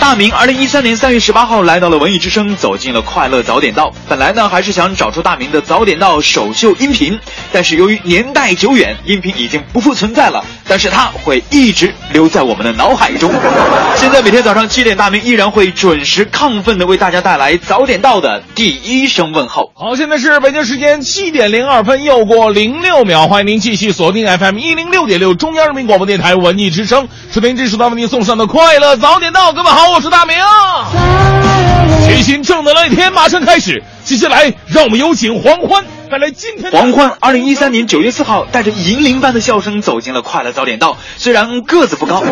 [0.00, 3.92] 大明二零一三年三月十八号来到了文艺之声，走进了快乐早点到。
[4.08, 7.20] 本来呢，还是想找出大明的早点到首秀音频，
[7.52, 10.42] 但是由于年代久远，音频已经不复存在了。
[10.66, 13.30] 但是它会一直留在我们的脑海中。
[13.96, 19.70] 现在每天早上七点，大明依然会准时亢奋的为大家带来早点到的第一声问候。
[19.74, 29.52] 好，现在是北京时间七点零二分，又过零六秒，欢迎您继续锁定 FM 一零六点六中央人民广播电台文艺之声，收听这时段为您送上的快乐早点到。
[29.52, 30.36] 各位好，我是大明。
[32.06, 40.96] 全新正能量一天马上开始，接下来让我们有请黄欢带来今天的黄欢，二零一三年九月四号，带着银铃般的笑声走进了快乐早点到。
[41.16, 42.22] 虽然个子不高，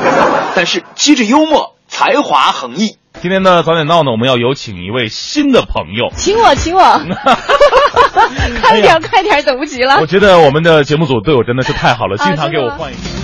[0.54, 2.96] 但是机智幽默，才华横溢。
[3.20, 6.12] 今天的早点到呢，我们要有请一位新的朋友。
[6.14, 6.80] 请我，请我，
[8.62, 10.06] 快点，快点，等不及了我。
[10.06, 13.17] 觉得我们的节目组对我真的是太好了，啊经常给我换一个。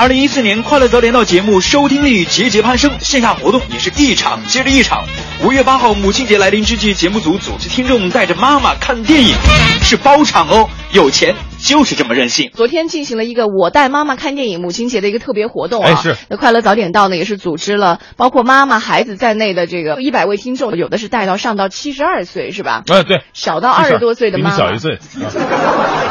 [0.00, 5.04] 二零一四年快乐早点到节目收听率节节攀升，线下活动也是一场接着一场。
[5.44, 9.34] 五月八号母亲节来临之际，节目组组织听众带着妈妈看电影，
[9.82, 12.50] 是包场哦，有钱就是这么任性。
[12.52, 22.82] 昨天进行了一个我带妈妈看电影母亲节的一个特别活动啊，哎是那快乐早点到呢，也是组织了包括妈妈、孩子在内的这个一百位听众，有的是带到上到七十二岁是吧？
[22.90, 24.98] 哎，对，小到二十多岁的妈小一岁。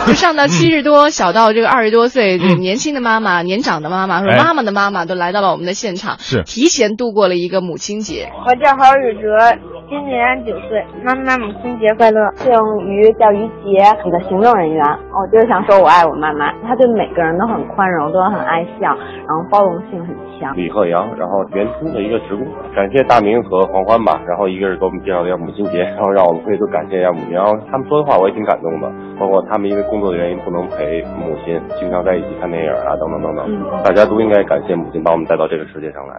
[0.08, 8.30] 就 上到七十多，小到这个二十多岁，这个嗯年轻的妈妈、年长的妈妈，或者哎妈妈的妈妈，都来到了我们的现场，是提前度过了一个母亲节。
[8.48, 12.20] 我叫郝宇哲，今年九岁，妈妈母亲节快乐。
[12.38, 12.48] 姓
[12.88, 14.86] 于，叫于杰，你的行动人员。
[15.12, 18.96] 我就是想说我爱我妈妈，她对每个人都很宽容，都很爱笑，
[19.28, 20.56] 然后包容性很强。
[20.56, 36.16] 李鹤阳，然后原初的一个职工，感谢大明和黄欢吧，然后一个是给我们介绍一下母亲节，然后让我们可以都感谢一下母亲，然后他们说的话我也挺感动的，包括他们因为工作的原因不能陪母亲，经常在一起看电影啊等等等等，大家都应该感谢母亲把我们带到这个世界上来。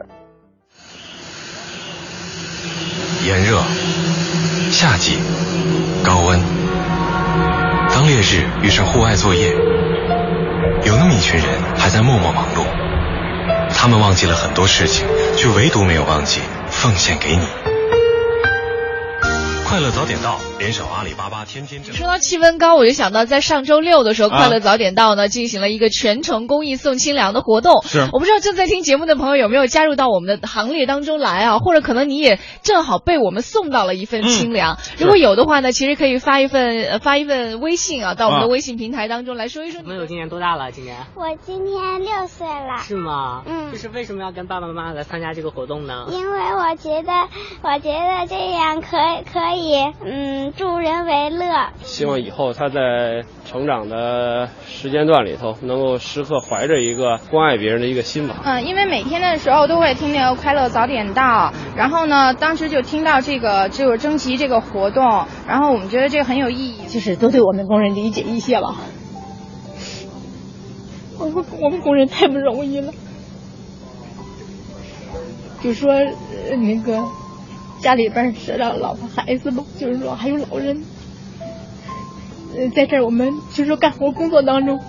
[3.23, 3.57] 炎热、
[4.73, 5.21] 夏季、
[6.03, 6.41] 高温，
[8.01, 9.51] 当烈日遇上户外作业，
[10.85, 12.67] 有那么一群人还在默默忙碌，
[13.75, 17.70] 他们忘记了很多事情，却唯独没有忘记奉献给你。
[19.71, 21.95] 快乐早点到，联手阿里巴巴天天正。
[21.95, 27.81] 说到气温高，我就想到在上周六的时候，啊快乐早点到呢进行了一个全程公益送清凉的活动。
[27.85, 31.61] 是我不知道正在听节目的朋友有没有加入到我们的行列当中来啊？
[31.61, 34.77] 或者可能你也正好被我们送到了一份清凉。
[34.99, 39.83] 如果有的话呢，其实可以发一份呃发一份微信啊，到我们的啊微信平台当中来说一说。
[39.83, 40.73] 朋友今年多大了？
[40.73, 43.45] 今年我今年六岁了，是吗？
[43.47, 46.07] 嗯就是为什么要跟爸爸妈妈来参加这个活动呢？
[46.11, 47.13] 因为我觉得，
[47.63, 49.60] 我觉得这样可以可以，
[50.05, 51.71] 嗯，助人为乐。
[51.83, 58.37] 希望以后他在成长的时间段里头，能够时刻怀着一个关爱别人的一个心吧。
[58.45, 68.75] 嗯，因为每天的时候都会听那个快乐早点到，然后呢，当时就听到这个就是征集这个活动，然后我们觉得这个很有意义，就是都对我们工人理解一些了。
[71.19, 72.93] 我们我们工人太不容易了，
[75.63, 77.05] 就说呃那个
[77.83, 80.83] 家里边舍了老婆孩子吧，就是说还有老人。
[82.57, 84.81] 呃，在这儿我们就是说干活工作当中，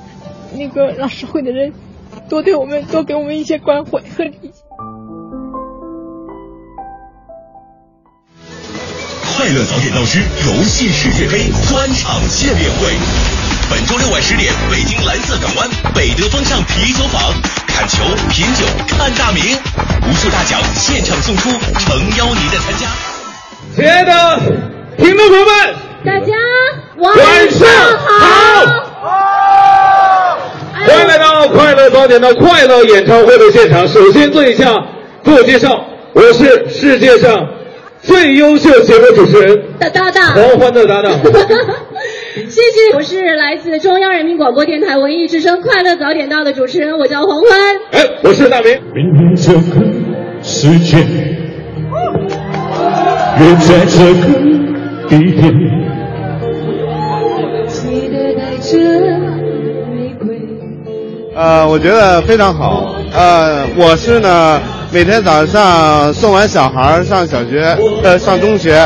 [0.56, 1.74] 那个让社会的人
[2.28, 4.50] 多对我们多给我们一些关怀和理解。
[9.34, 12.94] 快乐早点到之游戏世界杯专场见面会，
[13.72, 17.32] 本周六晚十点，北京蓝色港湾北德风尚啤酒坊，
[17.68, 19.58] 看球、品酒、看大名，
[20.06, 21.50] 无数大奖现场送出，
[21.80, 22.90] 诚邀您的参加。
[23.74, 24.42] 亲爱的
[24.98, 26.34] 听众朋友们，大家
[26.98, 27.16] 晚
[27.50, 27.66] 上
[29.00, 29.08] 好！
[30.86, 33.88] 欢迎来到快乐早点的快乐演唱会的现场。
[33.88, 34.66] 首先做一下
[35.24, 37.48] 自我介绍，我是世界上
[38.02, 41.12] 最优秀节目主持人的搭档，黄欢的搭档。
[42.34, 47.50] 谢谢，我是来自中央人民广播电台文艺之声快乐早点到的主持人，我叫黄欢。
[47.92, 48.72] 哎，我是大明。
[48.94, 49.86] 明天这个
[50.42, 50.98] 世界，
[53.38, 54.28] 约在这个
[55.08, 55.54] 地点。
[57.68, 58.78] 记得带着
[59.92, 60.42] 玫瑰
[61.36, 62.96] 呃，我觉得非常好。
[63.14, 64.60] 呃，我是呢，
[64.94, 68.78] 每天早上送完小孩上小学，呃，上中学，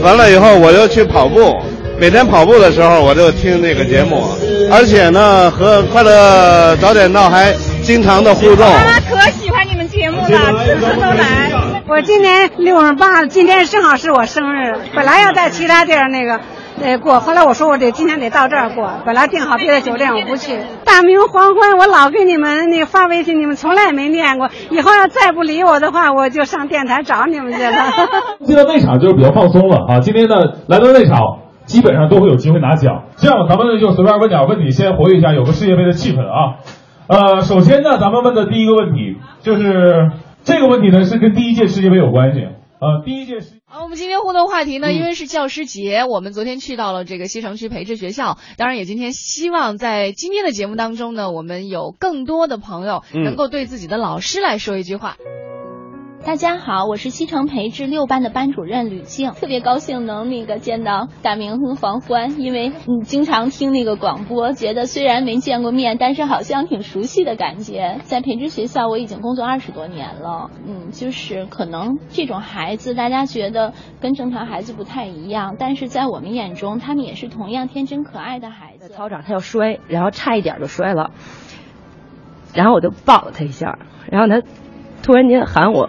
[0.00, 1.56] 完了以后我就去跑步。
[1.98, 4.22] 每天跑步的时候，我就听那个节目，
[4.70, 8.64] 而且呢，和快乐早点到还经常的互动。
[8.64, 11.50] 妈妈可喜欢你们节目了，次次都来。
[11.88, 16.40] 我今年六十八，今天正好是我生日，本来要在其他地儿那个。
[16.80, 20.58] 得，过后来我说我得今天得到这儿过，本来订好别的酒店我不去。
[20.84, 24.48] 大明黄昏，我老给你们那发微信，你们从来没念过。
[24.70, 27.72] 以后要再不理我的话，我就上电台找你们去了。
[28.44, 30.00] 进到内场就是比较放松了啊！
[30.00, 30.34] 今天呢，
[30.66, 31.18] 来到内场
[31.66, 33.04] 基本上都会有机会拿奖。
[33.16, 36.56] 这样，咱们就随便问点问题，先活跃一下有个世界杯的气氛啊。
[37.06, 40.10] 呃，首先呢，咱们问的第一个问题就是
[40.42, 42.40] 这个问题呢是跟第一届世界杯有关系。
[42.80, 43.59] 呃，第一届世。
[43.72, 55.16] 好，我们今天互动话题呢，因为是教师节，我们昨天去到了这个西城区培智学校，当然也今天希望在今天的节目当中呢，我们有更多的朋友能够对自己的老师来说一句话。
[56.22, 68.00] 大家好，我是西城培智六班的班主任吕静，特别高兴能那个见到大明和黄欢，因为嗯经常听那个广播，觉得虽然没见过面，但是好像挺熟悉的感觉。
[68.04, 78.92] 在培智学校我已经工作二十多年了，嗯，就是可能这种孩子大家觉得跟正常孩子不太一样，但是在我们眼中，他们也是同样天真可爱的孩子。
[78.92, 81.12] 操场他要摔，然后差一点就摔了，
[82.54, 83.78] 然后我就抱了他一下，
[84.10, 84.46] 然后他
[85.02, 85.88] 突然间喊我。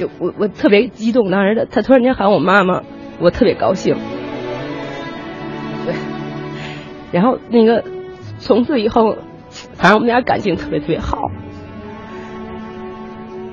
[0.00, 2.80] 就我我特别激动，当时他他突然间喊我妈妈，
[3.18, 3.96] 我特别高兴。
[5.84, 5.94] 对，
[7.12, 7.84] 然后那个
[8.38, 9.18] 从此以后，
[9.74, 11.30] 反正我们俩感情特别特别好。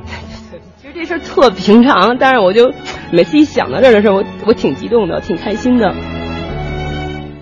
[0.82, 2.72] 其实这事儿特平常，但是我就
[3.12, 5.94] 每次一想到这儿的时候，我我挺激动的，挺开心的。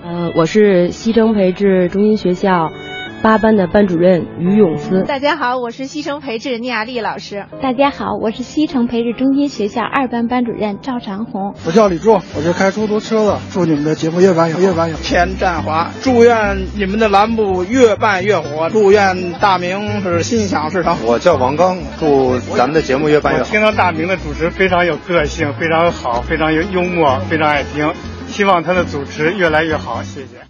[0.03, 2.71] 呃，我是西城培智中心学校。
[3.25, 5.01] 八班的班主任于永思。
[5.01, 7.47] 大家好，我是西城培智聂亚丽老师。
[7.59, 11.55] 大家好，我是西城培智中心学校二班班主任赵长红。
[11.65, 13.39] 我叫李柱，我是开出租车的。
[13.51, 14.99] 祝你们的节目越办越越办越好。
[15.01, 18.69] 田占华，祝愿你们的栏目越办越火。
[18.69, 20.95] 祝愿大明是心想事成。
[21.03, 23.45] 我叫王刚，祝咱们的节目越办越好。
[23.45, 27.91] 听到大明的主持非常有个性，非常好，非常有幽默，非常爱听。
[28.27, 30.45] 希望他的主持越来越好，谢谢。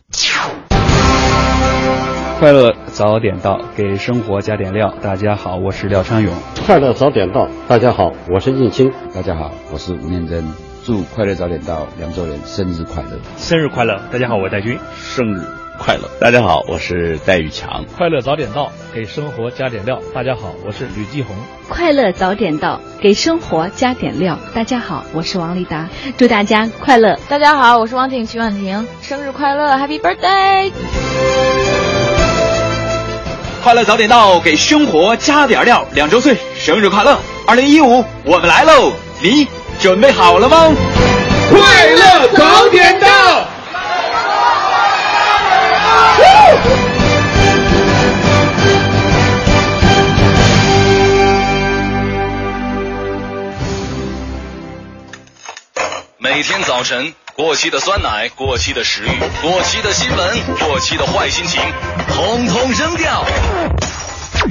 [2.38, 4.94] 快乐早点到，给生活加点料。
[5.02, 6.34] 大家好，我是廖昌永。
[6.66, 8.92] 快乐早点到，大家好，我是应清。
[9.14, 10.46] 大家好，我是吴念真。
[10.86, 13.18] 祝快乐早点到梁周仁生日快乐！
[13.38, 14.02] 生日快乐！
[14.12, 14.78] 大家好，我戴军。
[14.98, 15.42] 生日
[15.80, 16.02] 快乐！
[16.20, 17.86] 大家好，我是戴玉强。
[17.98, 20.02] 快乐早点到，给生活加点料。
[20.14, 21.38] 大家好，我是吕继红。
[21.70, 24.38] 快乐早点到，给生活加点料。
[24.54, 25.88] 大家好，我是王丽达。
[26.18, 27.18] 祝大家快乐！
[27.30, 28.86] 大家好，我是王景曲婉婷。
[29.02, 31.85] 生日快乐，Happy Birthday！
[33.66, 35.84] 快乐早点到，给生活加点料。
[35.96, 37.18] 两周岁，生日快乐！
[37.48, 38.94] 二零一五，我们来喽！
[39.20, 39.48] 你
[39.80, 40.72] 准备好了吗？
[41.50, 43.08] 快乐早点到。
[56.20, 59.10] 每天早晨，过期的酸奶、过期的食欲、
[59.42, 61.62] 过期的新闻、过期的坏心情，
[62.08, 63.26] 统统扔掉。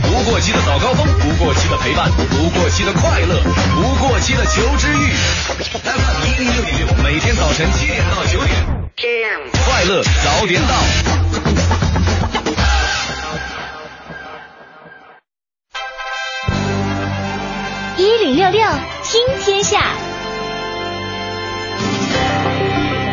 [0.03, 3.41] 不过期的早高峰，不过期的陪伴，不过期的快乐，
[3.75, 5.15] 不过期的求知欲。
[5.83, 8.55] FM 一零六点六，每天早晨七点到九点，
[9.65, 10.75] 快乐早点到。
[17.97, 18.61] 一零六六
[19.03, 19.81] 听天下。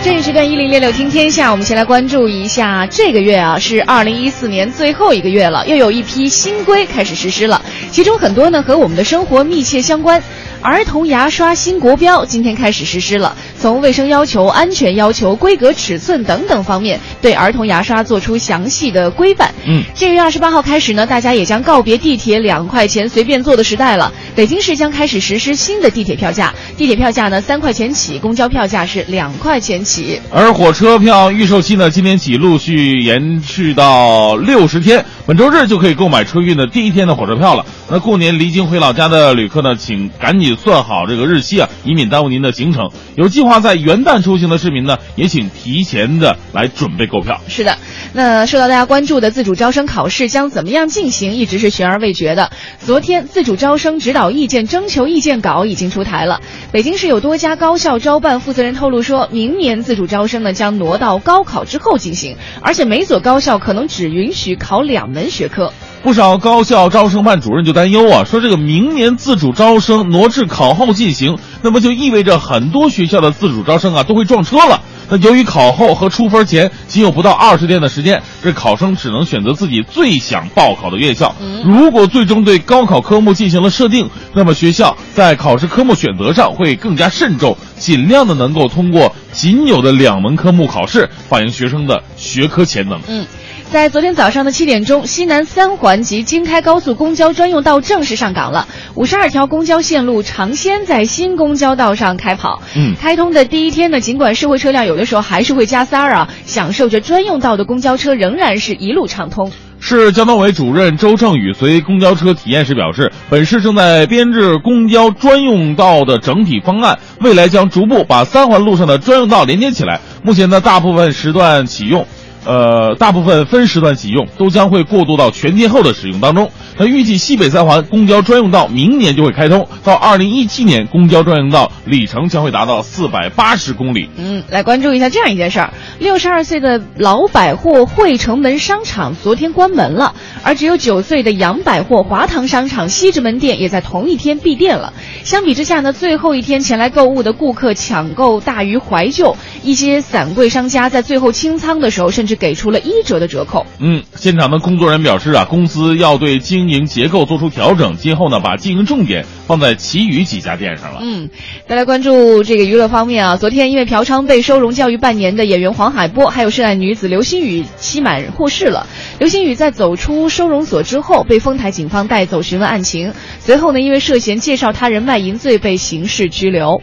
[0.03, 10.21] 这一时段一零六六听天下，我们先来关注一下这个月啊，是二零一四年最后一个月了，又有一批新规开始实施了，其中很多呢和我们的生活密切相关。
[10.63, 19.51] 儿童牙刷新国标今天开始实施了，从卫生要求、安全要求、规格、尺寸等等方面，对儿童牙刷做出详细的规范。
[19.65, 24.13] 嗯，这个月二十八号开始呢，大家也将告别地铁两块钱随便坐的时代了。
[24.35, 29.90] 北京市将开始实施新的地铁票价，地铁票价呢三块钱起，公交票价是两块钱起。
[30.31, 37.65] 而火车票预售期呢，今天起陆续延续到六十天，本周日就可以购买春运的第一天的火车票了。
[37.89, 42.89] 那过年离京回老家的旅客呢，请赶紧算好这个日期啊，以免耽误您的行程。
[43.15, 47.41] 有计划在元旦出行的市民呢，也请提前的来准备购票。
[47.47, 47.77] 是的，
[48.13, 52.51] 那受到大家关注的自主招生考试将怎么样进行，一直是悬而未决的。
[52.79, 56.39] 昨天，自主招生指导意见征求意见稿已经出台了。
[56.71, 65.73] 北京市有多家高校招办负责人透露说，明年自主招生呢将挪到高考之后进行，而且每所高校可能只允许考两门学科。
[66.03, 74.81] 不少高校招生办主任就担忧啊，说这个明年自主招生挪至考后进行，那么就意味着很多学校的自主招生啊都会撞车了。
[75.09, 81.35] 那由于考后和出分前仅有不到二十天的时间，这考生只能选择自己最想报考的院校。
[81.63, 92.99] 如果最终对高考科目进行了设定，那么学校在考试科目选择上会更加慎重，尽量的能够通过仅有的两门科目考试，反映学生的学科潜能。
[93.07, 93.25] 嗯。
[93.71, 98.67] 在昨天早上的七点钟，西南三环及京开高速公交专用道正式上岗了。
[98.95, 102.61] 五十二条公交线路尝鲜在新公交道上开跑。
[102.75, 109.49] 嗯，开通的第一天呢，尽管社会车辆有的时候还是会加塞儿啊，享受着专用道的公交车仍然是一路畅通。
[109.79, 120.01] 市交通委主任周正宇随公交车体验时表示，本市正在编制公交专用道的整体方案，未来将逐步把三环路上的专用道连接起来。
[120.23, 122.05] 目前呢，大部分时段启用。
[122.45, 126.49] 呃，大部分分时段启用，都将会过渡到全天候的使用当中。
[126.77, 134.09] 那预计西北三环公交专用道明年就会开通，到二零一七年，公交专用道里程将会达到四百八十公里。
[134.17, 144.93] 嗯，来关注一下这样一件事儿：六十二岁的老百货汇城门商场昨天关门了，而只有九岁的杨百货华堂商场西直门店也在同一天闭店了。
[145.23, 153.65] 相比之下呢，最后一天前来购物的顾客抢购大于怀旧，一些散柜商家在最后清仓的时候，甚至至给出了一折的折扣。
[153.79, 160.99] 嗯，现场的工作人员表示啊，公司要对经营结构做出调整，今后呢，把经营重点放在其余几家店上了。
[161.01, 161.29] 嗯，
[161.67, 168.87] 再来关注这个娱乐方面啊，昨天因为嫖娼被收容教育半年的演员黄海波，还有涉案女子刘星宇期满获释了。
[169.19, 176.81] 刘星宇在走出收容所之后，被丰台警方带走询问案情，随后呢，因为涉嫌介绍他人卖淫罪被刑事拘留。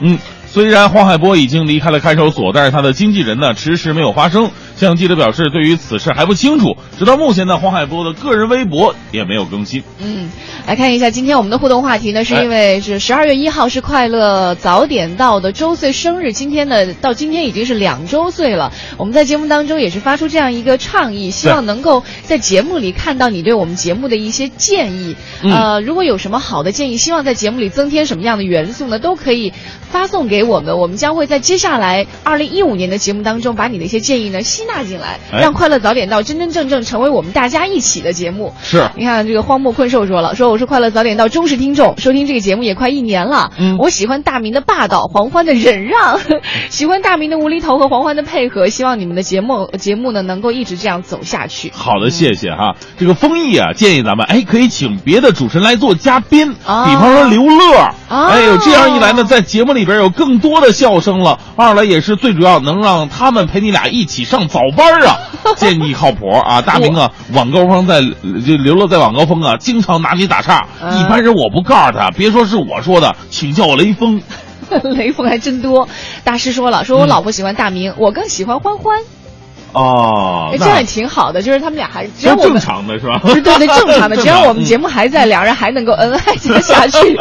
[0.00, 0.18] 嗯。
[0.48, 4.50] 虽然黄海波已经离开了看守所，但是他的经纪人呢迟迟没有发声。
[4.76, 6.76] 向记者表示，对于此事还不清楚。
[6.98, 9.82] 直到目前呢，黄海波的个人微博也没有更新。
[9.98, 10.30] 嗯，
[10.66, 18.72] 来看一下今天我们的互动话题呢，是因为是十二月一号是快乐早点到的周岁生日，今天呢到今天已经是两周岁了。
[18.96, 25.16] 我们在节目当中也是发出这样一个倡议，希望能够在节目里看到你对我们节目的一些建议。
[25.42, 29.52] 呃，如果有什么好的建议，希望在节目里增添什么样的元素呢，都可以
[29.90, 30.44] 发送给。
[30.44, 38.52] 我们我们将会在接下来二零一五年的节目当中，把你的一些建议呢吸纳进来，让快乐早点到真真正正成为我们大家一起的节目。
[38.62, 43.50] 是，你看这个荒漠困兽说了，说我是快乐早点到忠实听众，收听这个节目也快一年了。
[43.58, 46.20] 嗯，我喜欢大明的霸道，黄欢的忍让，
[46.70, 51.72] 喜欢大明的无厘头和黄欢的配合，希望你们的节目节目呢能够一直这样走下去。
[51.74, 52.74] 好的，谢谢哈。
[52.98, 57.90] 这个丰毅啊，建议咱们哎可以请别的主持人来做嘉宾，比方说刘乐。
[58.08, 61.38] 哎呦，这样一来呢，在节目里边有更多的笑声了。
[61.56, 65.18] 二来也是最主要，能让他们陪你俩一起上早班啊，
[65.56, 66.62] 建议靠谱啊。
[66.62, 70.66] 大明啊，晚高峰在就流落在晚高峰啊，经常拿你打岔。
[70.98, 74.22] 一般人我不告诉他，别说是我说的，请叫我雷锋。
[74.96, 75.86] 雷锋还真多。
[76.24, 78.98] 大师说了，说我老婆喜欢大明，我更喜欢欢欢。
[79.72, 83.20] 哦，这样也挺好的，就是他们俩还只要我们正常的是吧？
[83.28, 87.18] 对对，正常的，只要我们节目还在，两人还能够恩爱下去。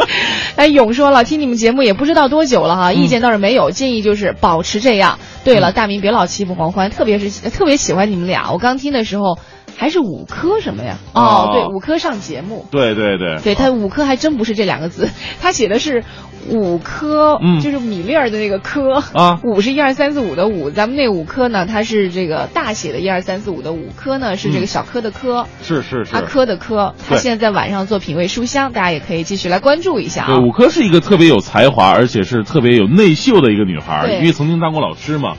[0.55, 5.19] 哎，勇说了，听你们节目也不知道多久了哈，意见倒是没有，建议就是保持这样。
[5.45, 8.51] 对了，大明别老欺负黄欢，特别是特别喜欢你们俩。
[8.51, 9.39] 我刚听的时候。
[9.77, 10.97] 还是五科什么呀？
[11.13, 12.65] 哦哦，对，五科上节目。
[12.71, 15.09] 对对对，对他五科还真不是这两个字，
[15.41, 16.03] 他写的是
[16.49, 26.93] 五科，嗯就是米粒儿的那个科啊五是一二三四五的五，咱们那五科呢，它是这个大写的一二三四五的五科呢是这个小科的科，是是是阿科的科。
[27.07, 30.39] 他现在在晚上做品味书香，大家也可以继续来关注一下对，啊。
[30.39, 35.35] 五科是一个特别有才华，而且是特别有内秀的一个女孩因为曾经当过老师嘛。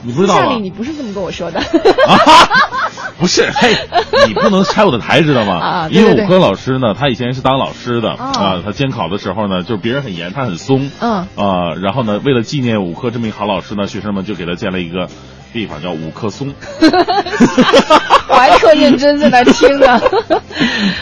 [0.00, 1.60] 哎，你不知道吗你不是这么跟我说的。
[3.18, 3.76] 不是， 嘿，
[4.26, 5.58] 你不能拆我的台，知道吗？
[5.60, 11.26] 啊对对对因为五科老师呢，他以前是当老师的哦啊，他监考的时候呢，就是别人很严，他很松，嗯。
[11.36, 15.08] 啊，然后呢，为了纪念五科这么一个好老师呢，学生们就给他建了一个
[15.52, 16.52] 地方叫五棵松。
[18.28, 20.00] 我还特认真在那听呢。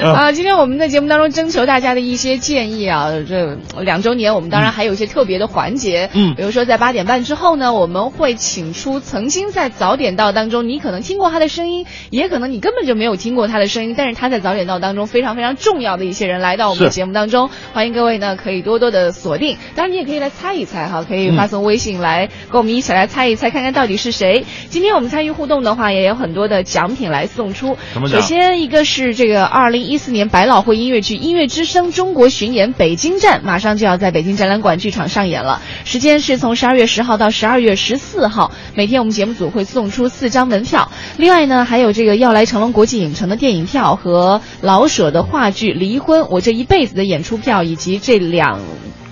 [0.01, 24.38] 嗯啊，今天我们在节目当中征求大家的一些建议啊，这两周年我们当然还有一些特别的环节，嗯比如说在八点半之后呢，我们会请出曾经在早点到当中你可能听过他的声音，也可能你根本就没有听过他的声音，但是他在早点到当中非常非常重要的一些人来到我们的节目当中，欢迎各位呢可以多多的锁定，当然你也可以来猜一猜哈，可以嗯发送微信来跟我们一起来猜一猜，看看到底是谁。
[24.68, 27.76] 今天我们参与互动的话，也有很多的奖品来送出。
[27.93, 40.91] 什么奖首先一个是这个二零一四年百老汇音乐剧《音乐之声》中国巡演北京站，马上就要在北京展览馆剧场上演了，时间是从十二月十号到十二月十四号，每天我们节目组会送出四张门票。
[41.16, 48.61] 另外呢，还有这个要来成龙国际影城的电影票和老舍的话剧《离婚》，我这一辈子的演出票，以及这两。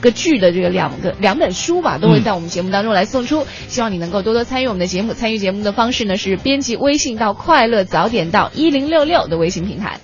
[0.06, 5.12] 个剧的这个两个两本书吧，都会在我们节目当中来送出，希望你能够多多参与我们的节目。
[5.14, 9.98] 参与节目的方式呢是编辑微信到“快乐早点到一零六六”的微信平台。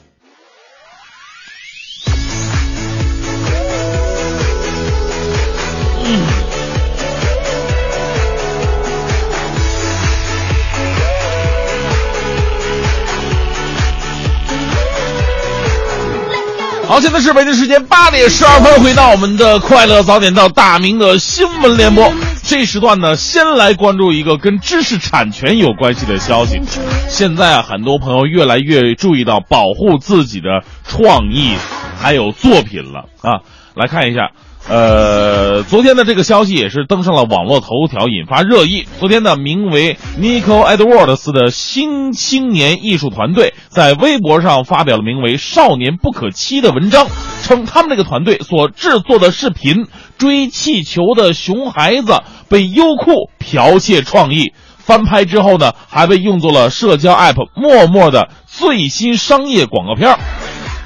[16.93, 22.12] 好，现在是北京时间八点十二分，回到我们的快乐早点到大明的新闻联播。
[22.43, 26.61] 这时段呢，先来关注一个跟知识产权有关系的消息。
[27.09, 31.57] 现在啊，很多朋友越来越注意到保护自己的创意
[31.99, 33.40] 还有作品了啊。
[33.74, 34.32] 来看一下，
[34.68, 38.86] 呃，昨天的这个消息也是登上了网络头条，引发热议。
[39.00, 47.08] 昨天呢，名为 Nico Edwards 的新青年艺术团队在微博上发表了名为《少年不可欺》的文章，
[47.42, 49.84] 称他们这个团队所制作的视频
[50.16, 52.12] 《追气球的熊孩子》
[52.48, 54.52] 被优酷剽窃创意。
[54.78, 60.18] 翻拍之后呢，还被用作了社交 App 陌陌的最新商业广告片儿。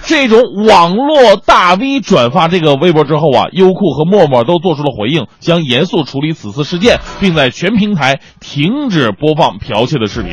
[0.06, 10.32] 这种网络大 V 转发这个微博之后啊，优酷和陌陌都做出了回应，将严肃处理此次事件，并在全平台停止播放剽窃的视频。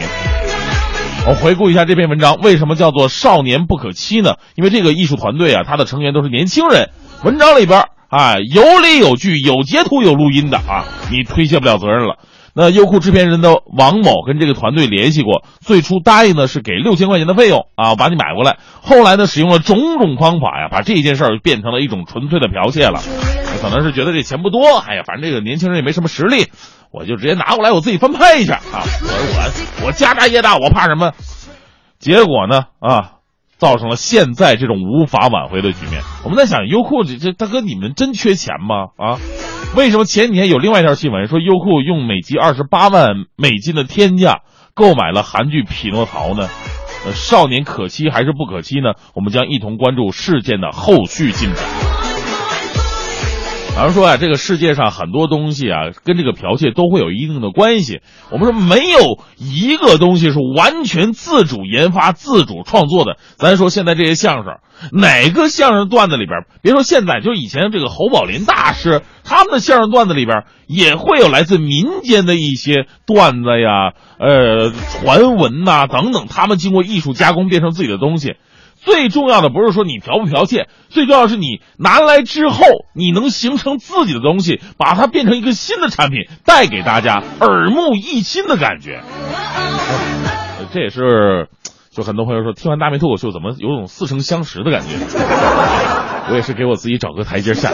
[1.28, 4.36] 我回顾一下这篇文章，为什么叫做“少年不可欺”呢？
[4.55, 6.89] 因为这个艺术团队啊，他的成员都是年轻人。
[7.24, 12.17] 文章里边啊，有理有据，有截图有录音的啊，你推卸不了责任了。
[12.56, 18.58] 那优酷制片人的王某跟这个团队联系过，最初答应的是给六千块钱的费用啊，把你买过来。
[18.82, 23.01] 后来呢，使用了种种方法呀，把这件事儿变成了一种纯粹的剽窃了。
[23.62, 26.47] 可能是觉得这钱不多，哎呀，反正这个年轻人也没什么实力，
[26.91, 28.86] 我就直接拿过来，我自己翻拍一下啊。
[29.01, 31.14] 我我我家大业大，我怕什么？
[31.97, 33.14] 结果呢啊，
[33.58, 36.01] 造成了现在这种无法挽回的局面。
[36.24, 38.89] 我们在想，优酷这这大哥，你们真缺钱吗？
[38.97, 39.18] 啊？
[39.76, 44.41] 为什么前几天有另外一条新闻说优酷用每集二十八万美金的天价
[44.76, 46.47] 购买了韩剧《匹诺曹》呢？
[47.05, 48.93] 呃，少年可期还是不可期呢？
[49.15, 51.92] 我们将一同关注事件的后续进展。
[53.76, 58.01] 咱们说啊，这个世界上很多东西啊，跟这个剽窃都会有一定的关系。
[58.30, 63.17] 我们说没有一个东西是完全自主研发、自主创作的。
[63.36, 64.59] 咱说现在这些相声，
[64.91, 78.36] 哪个相声段子里边，别说现在，就以前这个侯宝林大师他们的相声段子里边，也会有来自民间的一些段子呀、呃传闻呐、等等，他们经过艺术加工变成自己的东西。
[78.84, 89.01] 最重要的不是说你剽不剽窃，最重要的是你拿来之后，你能形成自己的东西，把它变成一个新的产品，带给大家耳目一新的感觉。
[90.73, 91.47] 这也是，
[91.91, 94.95] 就很多朋友说，听完大明脱口秀怎么有种似曾相识的感觉？
[96.29, 97.69] 我也是给我自己找个台阶下。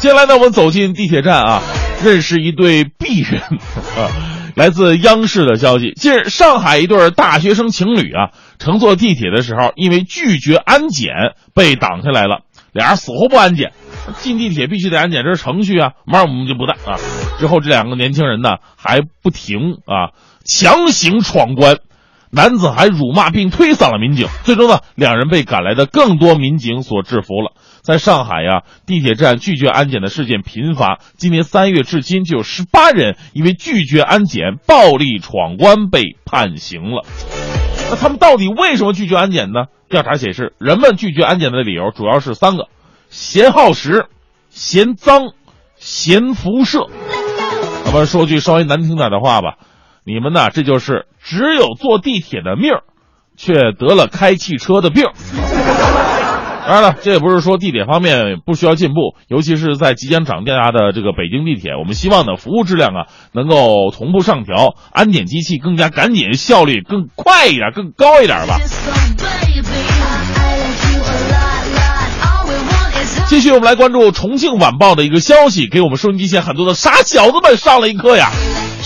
[0.00, 1.62] 接下来呢，我们走进地铁站啊，
[2.04, 4.10] 认识一对璧人啊。
[4.56, 11.10] 来自央视的消息，近日上海一对大学生情侣啊，乘坐地铁的时候，因为拒绝安检
[11.54, 12.40] 被挡下来了，
[12.72, 13.74] 俩人死活不安检。
[14.22, 16.96] 进地铁必须得安检，这是程序啊，马上我们就不带啊。
[17.38, 21.76] 之后这两个年轻人呢还不停啊，强行闯关。
[22.30, 27.52] 男子还辱骂并推搡了民警，最终呢，两人被赶来的更多民警所制服了。
[27.86, 37.06] 在上海呀，地铁站拒绝安检的事件频发，今年三月至今就有十八人因为拒绝安检、暴力闯关被判刑了。
[37.88, 39.66] 那他们到底为什么拒绝安检呢？
[39.88, 42.66] 调查显示，人们拒绝安检的理由主要是三个：
[43.08, 44.06] 嫌耗时、
[44.50, 45.34] 嫌脏、
[45.76, 46.88] 嫌辐射。
[47.84, 49.58] 那么说句稍微难听点的话吧。
[50.04, 50.50] 你们呢？
[50.50, 52.82] 这就是只有坐地铁的命儿，
[53.36, 55.04] 却得了开汽车的病。
[56.66, 68.58] 当然了，这也不是说地铁方面不需要进步，尤其是在即将涨价的这个北京地铁，我们希望呢服务质量啊能够同步上调，安检机器更加赶紧，效率更快一点，更高一点吧。
[73.28, 78.30] 继续，我们来关注重庆晚报的一个消息，给我们收音机前很多的傻小子们上了一课呀。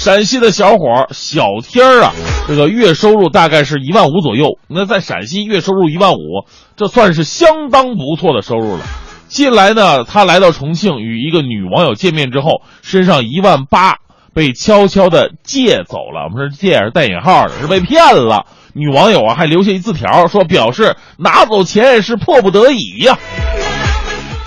[0.00, 2.14] 陕西的小伙小天儿啊，
[2.48, 4.58] 这个月收入大概是一万五左右。
[4.66, 8.82] 那在陕西月收入一万五，这算是相当不错的收入了。
[9.28, 13.96] 近来呢，他来到重庆与一个女网友见面之后，身上一万八
[14.32, 16.24] 被悄悄的借走了。
[16.30, 18.46] 我们说借是带引号的，是被骗了。
[18.72, 23.18] 女网友啊还留下一字条，说表示拿走钱是迫不得已呀。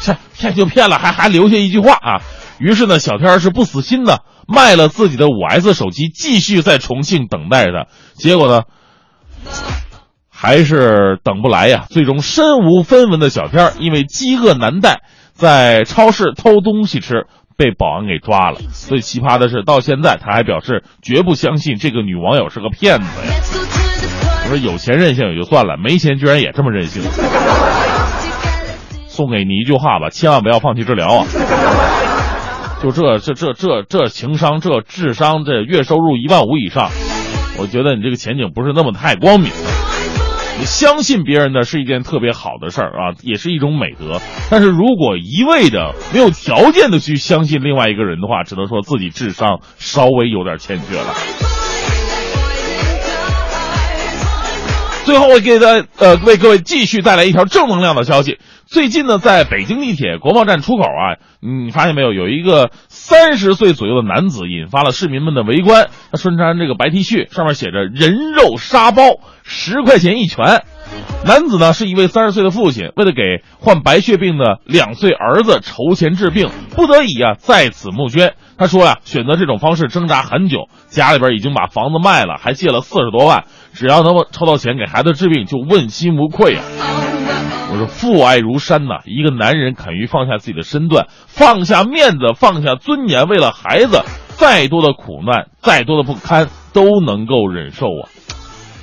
[0.02, 2.22] 这骗就骗了，还还留下一句话啊。
[2.58, 4.22] 于是呢，小天是不死心的，
[4.54, 7.88] 卖了自己的五 S 手机，继续在重庆等待着。
[8.14, 8.64] 结果呢，
[10.30, 11.86] 还是等不来呀。
[11.90, 15.02] 最终身无分文的小天，因为饥饿难耐，
[15.34, 17.26] 在超市偷东西吃，
[17.58, 18.60] 被保安给抓了。
[18.72, 23.34] 最奇葩的是，到现在他还表示绝不相信这个女网友是个骗子呀。
[24.46, 27.02] 我说有钱任性也就算了，没钱居然也这么任性。
[29.08, 31.26] 送给你一句话吧，千万不要放弃治疗啊！
[32.84, 36.92] 就这这这这这情商，这智商，这月收入一万五以上，
[37.58, 39.54] 我觉得你这个前景不是那么太光明。
[40.60, 44.20] 你相信别人呢是一件特别好的事儿啊，也是一种美德。
[44.50, 51.14] 但是如果一味的没有条件的去相信另外一个人的话，只能说自己智商稍微有点欠缺了。
[55.06, 55.68] 最后，我给大
[56.00, 58.40] 呃为各位继续带来一条正能量的消息。
[58.74, 65.90] 最近呢，在北京地铁国贸站出口啊，你发现没有，有一个三十岁左右的男子引发了市民们的围观。
[66.12, 69.04] 他身穿这个白 T 恤，上面写着“人肉沙包，
[69.44, 70.64] 十块钱一拳”。
[71.24, 78.34] 男子呢是一位三十岁的父亲，为了给患白血病的两岁儿子筹钱治病，不得已啊在此募捐。
[78.58, 83.44] 他说呀，选择这种方式挣扎很久，家里边已经把房子卖了，还借了四十多万，
[83.74, 86.64] 只要能够筹到钱给孩子治病，就问心无愧啊。
[87.72, 94.04] 我说父爱如山呐，一个男人肯于放下自己的身段，放下面子，放下尊严，为了孩子，
[94.38, 98.10] 再多的苦难，再多的不堪，都能够忍受啊！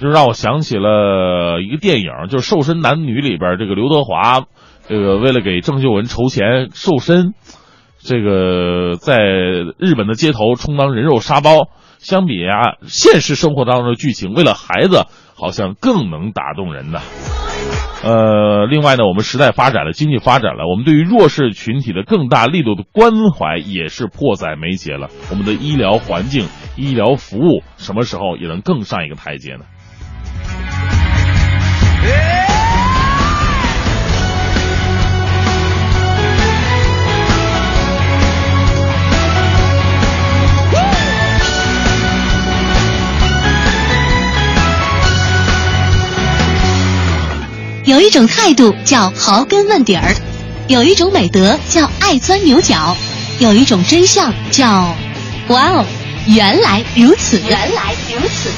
[0.01, 4.47] 就让我想起了一个电影，就是《瘦身男女》里边这个刘德华，
[4.89, 7.35] 这个为了给郑秀文筹钱瘦身，
[8.01, 9.19] 这个在
[9.79, 11.69] 日本的街头充当人肉沙包。
[11.99, 15.05] 相比啊，现实生活当中的剧情，为了孩子，
[15.37, 17.01] 好像更能打动人呢。
[18.03, 25.09] 呃，另外呢，我们时代发展了，经济发展了，我们对于弱势群体的更大力度的关怀也是迫在眉睫了。
[25.31, 26.47] 我们的医疗环境、
[26.77, 29.65] 医疗服务什么时候也能更上一个台阶呢？
[47.91, 50.15] 有一种态度叫刨根问底儿，
[50.69, 52.97] 有一种美德叫爱钻牛角，
[53.41, 54.95] 有一种真相叫
[55.49, 55.85] 哇哦，
[56.29, 58.49] 原来如此，原来如此。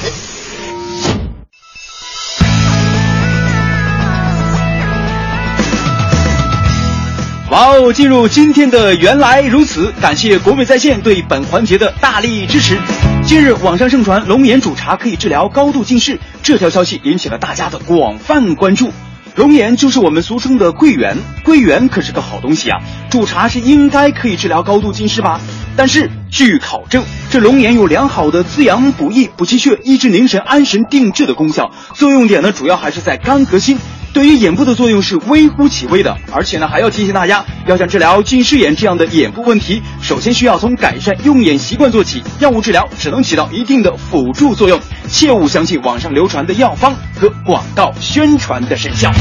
[7.48, 12.76] 哇哦，进入今天的原来如此，感谢国美在线对本环节的大力支持。
[13.24, 18.92] 近日，网上盛传龙眼煮茶可以治疗高度近视，这条消息引起了大家的广泛关注。
[19.34, 22.82] 龙眼就是我们俗称的桂圆，桂圆可是个好东西啊！
[23.10, 25.40] 煮茶是应该可以治疗高度近视吧？
[25.74, 33.78] 但是据考证，这龙眼有良好的滋养补益、补气血、益智凝神、安神定志的功效，作用点呢主要还是在肝和心。
[34.14, 42.22] 对于眼部的作用是微乎其微的，而且呢还要提醒大家，要想治疗近视眼这样的眼部问题，首先需要从改善用眼习惯做起。
[42.40, 49.12] 药物治疗只能起到一定的辅助作用，切勿相信网上流传的药方和广告宣传的神效。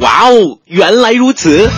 [0.00, 1.70] 哇哦，原来如此！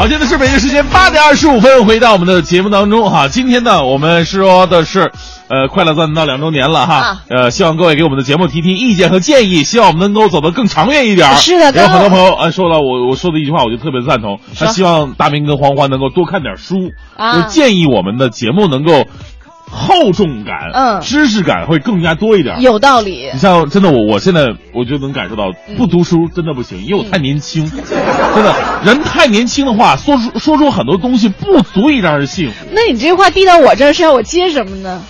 [0.00, 3.28] 好，现在是北京时间八点二十五分，回到我们的节目当中哈。
[3.28, 5.12] 今天呢，我们说的是，
[5.48, 6.94] 呃，快乐早点到两周年了哈。
[6.94, 11.34] 啊呃，希望各位给我们的节目提提意见和建议，希望我们能够走得更长远一点儿。
[11.34, 14.40] 是的有很多朋友啊说到我我说的一句话，我就特别赞同。
[14.58, 19.04] 他希望大明跟黄欢能够多看点书，啊就建议我们的节目能够
[19.70, 22.60] 厚重感、嗯知识感会更加多一点。
[22.60, 23.38] 有道理你。
[23.38, 27.64] 像真的我，我现在我就能感受到，不读书真的不行，因为我太年轻。
[27.70, 28.54] 真的，
[28.84, 32.66] 人太年轻的话，说出说出很多东西不足以让人信服。
[32.72, 35.02] 那你这句话递到我这儿是要我接什么呢？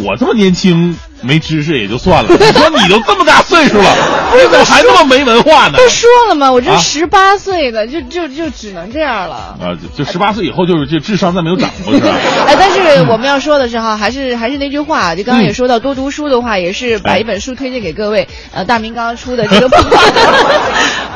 [0.00, 3.84] 我这么年轻没知识也就算了，你说你都这么大岁数了，
[4.34, 5.78] 你怎么还那么没文化呢？
[5.78, 6.50] 不说了吗？
[6.52, 9.56] 我这啊十八岁的，就就就只能这样了。
[9.60, 12.14] 啊，就就十八岁以后就是这智商再没有长过是吧？
[12.46, 18.26] 哎，但是我们要说的是哈，还是还是那句话，就刚刚也说到，多读书的话，也是把一本书推荐给各位。
[18.52, 19.76] 呃，大明刚刚出的这个 不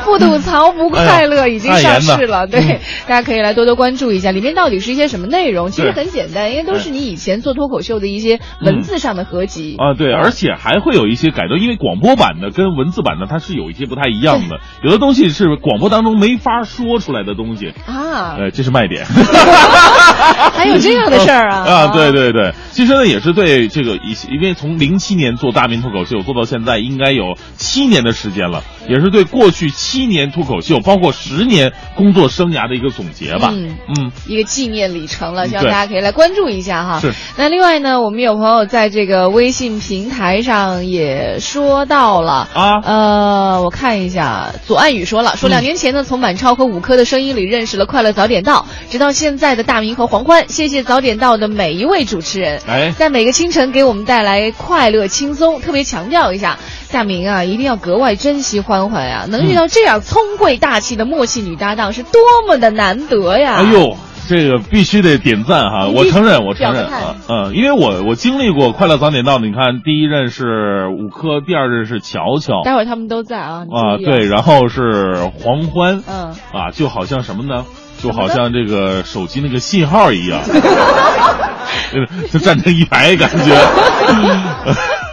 [0.05, 5.69] 不吐槽不快乐已经上市了，对，大家可以来多多关注一下，里面到底是一些什么内容？
[5.71, 9.75] 其实很简单，因为都是你以前做脱口秀的一些文字上的合集。
[9.77, 19.05] 啊，对，而且还会有一些改动，因为广播版的跟文字版的它是有一些不太一样的， 有的东西是广播当中没法说出来的东西，啊，呃，这是卖点。
[20.53, 21.57] 还有这样的事儿啊？
[21.67, 33.51] 啊，对对对，其实呢也是对这个一些，因为从零七年做大明脱口秀做到现在，应该有七年的时间了，也是对过去七年脱口秀，包括十年工作生涯的一个总结吧。
[33.53, 36.99] 嗯嗯，一个纪念里程了，希望大家可以来关注一下哈。
[36.99, 37.13] 是。
[37.37, 55.61] 那另外呢，我们有朋友在这个微信平台上也说到了啊，呃，我看一下，左岸宇说了，说嗯两年前呢，从满超和五科的声音里认识了快乐早点到，直到现在的大明和黄欢，谢谢早点到的每一位主持人，哎在每个清晨给我们带来快乐轻松。
[55.61, 56.59] 特别强调一下，
[56.91, 63.61] 大明啊，一定要格外珍惜欢欢呀，能遇到这样聪慧大气的默契女搭档，是多么的难得呀！
[63.63, 63.95] 哎呦。
[64.27, 65.87] 这个必须得点赞哈！
[65.87, 73.65] 我承认，我承认啊，嗯，因为我我经历过快乐早点到，你看第一任是五科，第二任是乔乔，待会儿他们都在啊。
[73.71, 77.65] 啊，对，然后是黄欢，嗯，啊，就好像什么呢？
[77.99, 80.39] 就好像这个手机那个信号一样，
[82.31, 83.55] 就站成一排，感觉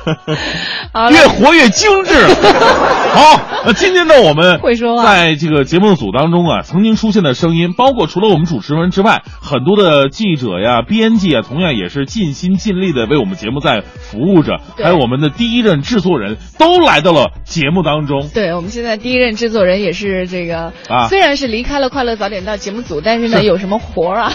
[1.11, 2.14] 越活越精致。
[3.14, 14.59] 好，那今天呢，我们会说话在这个节目组当中啊，曾经出现的声音，包括除了我们主持人之外，很多的记者呀、编辑啊，同样也是尽心尽力的为我们节目在服务着。
[14.82, 18.28] 还有我们的第一任制作人都来到了节目当中。
[18.34, 24.32] 对我们现在第一任制作人也是这个，啊虽然是离开了快乐早点到节目组，但是呢，是 有什么活儿啊，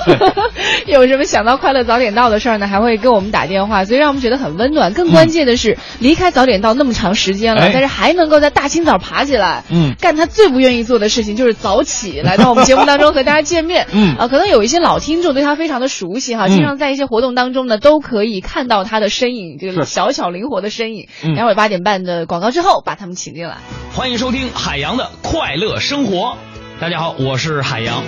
[0.87, 4.93] 有什么想到快乐早点到的事儿呢，还会给我们打电话，所以让我们觉得很温暖。
[4.93, 5.58] 更关键的是，
[5.99, 13.87] 离开早点到那么长时间了，哎但是还能够在大清早爬起来，嗯干他最不愿意做的事情，就是早起来到我们节目当中和大家见面。
[13.93, 21.07] 嗯啊，可能有一些老听众对他非常的熟悉哈，嗯经常在一些活动当中呢，都可以看到他的身影，这个是小巧灵活的身影。
[21.23, 23.57] 嗯待会儿八点半的广告之后，把他们请进来。
[23.93, 26.37] 欢迎收听海洋的快乐生活。
[26.79, 28.03] 大家好，我是海洋。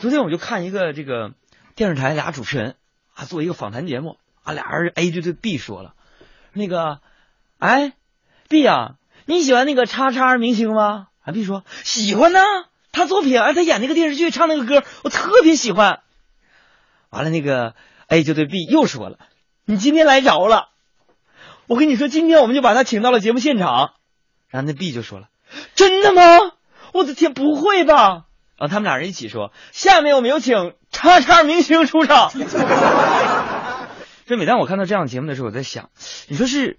[0.00, 1.30] 昨天我就看一个这个
[1.76, 2.74] 电视台俩主持人
[3.14, 5.92] 啊做一个访谈节目啊，俩人 A 就对 B 说了，
[6.52, 7.00] 那个，
[7.58, 7.92] 哎
[8.48, 8.96] ，B 呀、
[9.26, 11.08] 你喜欢那个叉叉明星吗？
[11.24, 12.40] 啊，B 说喜欢呢，
[12.92, 16.00] 他作品哎，他演那个电视剧唱那个歌，我特别喜欢。
[17.10, 17.74] 完了，那个
[18.08, 19.18] A 就对 B 又说了，
[19.64, 20.68] 你今天来着了，
[21.66, 23.92] 我跟你说，今天我们就把他请到了节目现场。
[24.48, 25.28] 然后那 B 就说了，
[25.74, 26.22] 真的吗？
[26.92, 28.24] 我的天，不会吧？
[28.58, 32.30] 然后他们俩人一起说：“下面我们有请叉叉明星出场。”
[34.26, 35.90] 这每当我看到这样的节目的时候，我在想，
[36.28, 36.78] 你说是，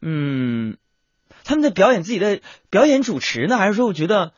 [0.00, 0.76] 嗯，
[1.44, 4.32] 他们在表演自己的表演主持呢，还是说我觉得，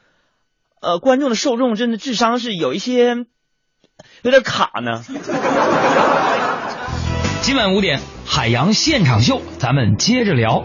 [0.80, 3.26] 呃，观众的受众真的智商是有一些
[4.22, 5.04] 有点卡呢？
[7.42, 10.64] 今晚五点，海洋现场秀，咱们接着聊。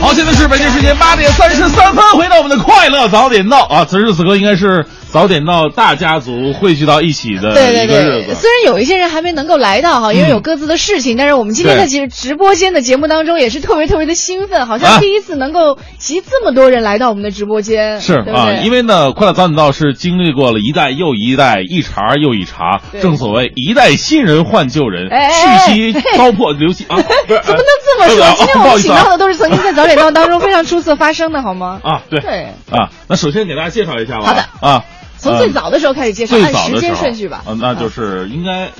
[0.00, 3.84] 好，现在是北京时间八点三十三分，回到我们的快乐早点到啊！
[3.84, 8.34] 此时此刻应该是早点到大家族汇聚到一起的对对对，子。
[8.34, 18.52] 虽然有一些人还没能够来到哈，因为有各自的事情，但是我们今天在其实直播间的节目当中也是特别特别的兴奋，好啊像第一次能够集这么多人来到我们的直播间，是啊？
[18.62, 22.80] 因为呢，快乐早点到是经历过了一代又一代，一茬又一茬。
[22.92, 26.96] 对正所谓一代新人换旧人，哎哎续集高破流行啊！
[27.26, 28.34] 怎么能这么说？
[28.36, 31.80] 今天我们请到的都是曾经在早点到当中非常出色发生的，好吗？
[31.82, 34.26] 啊，对对，啊，那首先给大家介绍一下吧。
[34.26, 34.84] 好的啊，
[35.18, 37.42] 从最早的时候开始介绍，按时间顺序吧。
[37.46, 38.70] 啊，那就是应该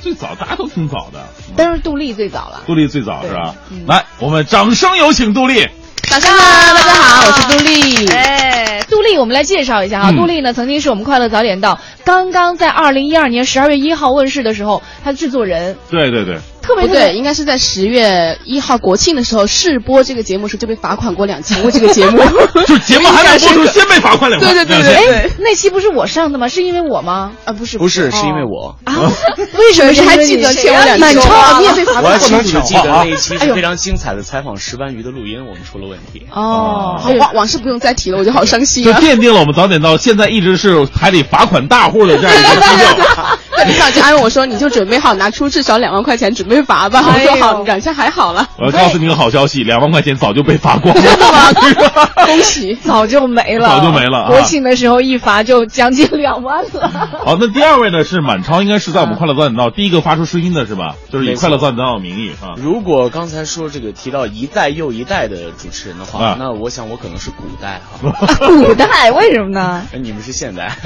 [0.00, 1.20] 最早，大家都挺早的。
[1.56, 2.62] 但是杜丽最早了。
[2.66, 3.54] 杜丽最早是吧？
[3.70, 5.66] 嗯来，我们掌声有请杜丽。
[6.08, 8.08] 早上好，大家好，我是杜丽。
[8.08, 10.10] 哎，杜丽，我们来介绍一下哈。
[10.10, 15.76] 嗯杜丽呢，曾经是我们快乐早点到刚刚在二零一二年十二月一号问世的时候，她的制作人。
[15.90, 22.22] 对对对，特别不对，应该是在十月一号国庆的时候试播这个节目时就被罚款过两千，为这个 节目。
[22.66, 26.48] 就节目还没播出，先被罚款两对对对对哎，那期不是我上的吗？
[26.48, 27.32] 是因为我吗？
[27.44, 29.10] 啊，不是不是，是因为我啊。
[29.58, 36.26] 为什么是还记得你欠我两满千超你也被罚我款还清楚的记得那一期是非常精彩的采访石斑鱼的录音，我们出了问题。
[36.32, 39.00] 哦好往往事不用再提了，我就好伤心就啊。
[39.00, 43.38] 奠定了我们早点到现在一直是台里罚款大户的这样一个 基调。
[43.56, 48.46] 那领导就安慰我说：“你就准备好拿出至少两万块钱准备罚吧。”我哎呦说：“好，感觉还好了。
[48.58, 51.02] 我要告诉你个好消息，两万块钱早就被罚光了。
[52.26, 56.88] 恭喜，早就没了，早就没了啊国庆的时候一罚就将近两万了。
[57.24, 60.96] 好，那第二位呢是满超，应该是在我们快乐早点到第一个发出声音的是吧？
[61.10, 62.54] 就是以快乐早点到的名义啊。
[62.56, 68.10] 如果刚才说这个提到一代又一代的主持人的话，啊那我想我可能是古代哈。
[68.46, 69.86] 古代为什么呢？
[69.92, 70.76] 哎你们是现代。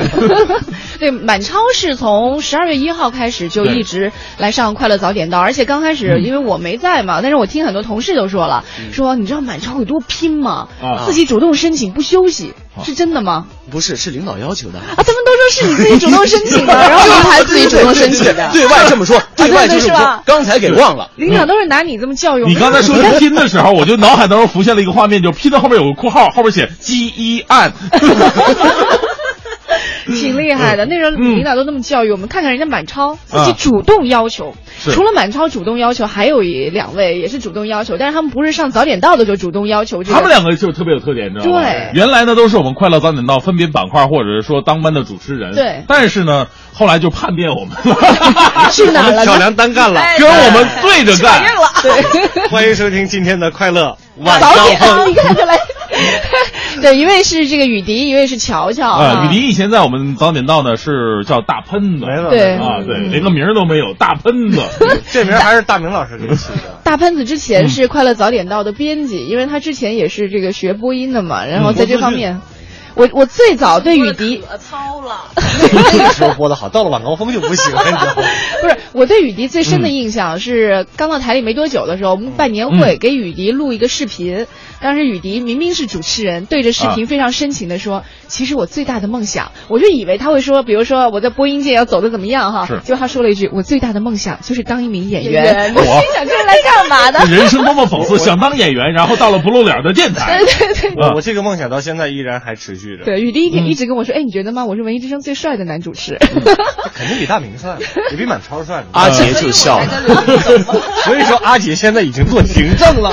[0.99, 10.69] 对，满超是从十二月一号开始就一直来上快乐早点到，而且刚开始嗯因为我没在嘛，但是我听很多同事都说了，说你知道满超有多拼吗？
[10.83, 12.53] 啊自己主动申请不休息，
[12.85, 13.47] 是真的吗？
[13.71, 14.79] 不是，是领导要求的。
[14.79, 21.11] 啊，他们都说是你自己主动申请的， 然后就是他他自己主动申请的，对外这么说，对外就这么说，刚才给忘了。
[21.17, 22.49] 领导都是拿你这么教育我。
[22.49, 27.73] 你刚才说拼的时候，我就脑海当中浮现了一个画面，就拼的后面有个括号，后面写“G 一案”。
[30.15, 34.55] 挺厉害的，那时候领导都那么教育我们，看看人家满超自己啊主动要求。
[34.79, 40.15] 是除了满超主动要求，还有一两位也是主动要求，但是他们不是上早点到的时候主动要求这个。
[40.15, 41.63] 他们两个就特别有特点，你知道吗？
[41.63, 45.55] 对原来呢都是我们快乐早点到分别板块或者是说当班的主持人。
[45.55, 47.97] 对但是呢，后来就叛变我们了，
[48.71, 51.43] 去哪儿了呢挑梁单干了，哎跟我们对着干。
[51.83, 54.79] 对，欢迎收听今天的快乐晚早点，
[55.09, 55.15] 你。
[55.15, 55.57] 看出来。
[56.83, 64.61] 对，一位是这个雨迪，一位是乔乔啊，雨迪以前在我们早点到呢是叫大喷子，对啊，对，连个名儿都没有，大喷子
[65.11, 66.81] 这名还是大明老师给起的。
[66.85, 72.41] 大喷子之前是快乐早点到的编辑，因为他之前也是这个学播音的嘛，然后在这方面，
[72.95, 78.23] 我我最早对雨迪操了，那个时候播的好，到了晚高峰就不行了，你知道吗？
[78.63, 84.47] 不是我对雨迪最深的印象是刚到台里没多久的时候，我们办年会给雨迪录一个视频，
[84.81, 95.75] 当时雨迪明明是主持人，对着视频非常深情的说：“其实我最大的梦想，我就以为他会说，比如说我在播音界要走的怎么样哈是，结果他说了一句：我最大的梦想就是当一名演演员。
[95.75, 97.25] 我心想这是来干嘛的？
[97.27, 100.39] 人生多么讽刺，想当演员，然后到了不露脸的电台。
[100.45, 101.03] 对对对。
[101.03, 103.05] 啊我这个梦想到现在依然还持续着。
[103.05, 104.65] 对，雨迪一一直跟我说：“哎，你觉得吗？
[104.67, 106.19] 我是文艺之声最帅的男主持。
[106.95, 107.77] 肯定比大明帅，
[108.11, 108.85] 也比满超帅。
[108.93, 109.87] 阿杰就笑了，
[111.05, 113.13] 所以说阿杰现在已经做行政了。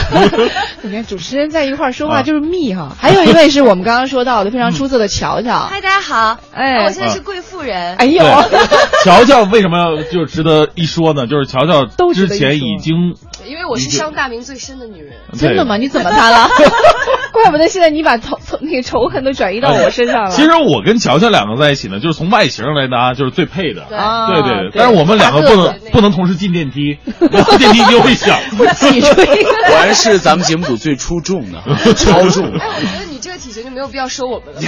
[0.82, 2.94] 你看主持人在一块儿说话就是密哈。
[3.00, 5.68] 还有一位是我们刚刚说到的非常出色的乔乔。
[5.70, 7.96] 嗨，大家好，哎我现在是贵妇人。
[7.96, 8.24] 哎呦，
[9.06, 11.28] 乔乔为什么要就值得一说呢？
[11.28, 13.16] 就是乔乔之前已经
[13.48, 15.14] 因为我是伤大明最深的女人。
[15.38, 15.78] 真的吗？
[15.78, 16.50] 你怎么他 了？
[17.34, 20.30] 怪不得现在你把仇仇那个仇恨都转移到我身上了。
[20.30, 23.86] 其实我跟乔乔两个在一起呢，就是从外形来拿，就是最配的。
[23.90, 26.98] 对对但是我们两个不能不能同时进电梯，
[27.58, 28.38] 电梯就会响。
[28.58, 31.60] 果然是咱们节目组最出众的，
[31.96, 32.46] 超重。
[32.60, 34.62] 哎，我觉得你这个体型就没有必要收我们了。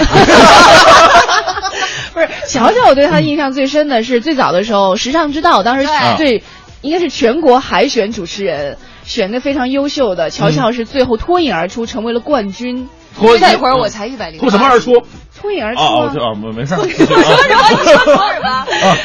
[2.12, 6.42] 不是乔乔，我对他印象最深的是最早的时候，《时尚之道》当时最
[6.82, 10.28] 应该是全国海选主持人，选的非常优秀的。
[10.30, 12.88] 乔乔是最后脱颖而出，成为了冠军。
[13.18, 14.38] 脱那会儿我才一百零。
[14.38, 14.92] 脱什么而出？
[15.40, 15.86] 脱颖而出啊！
[15.86, 16.12] 啊！
[16.12, 16.82] 啊，没没事儿。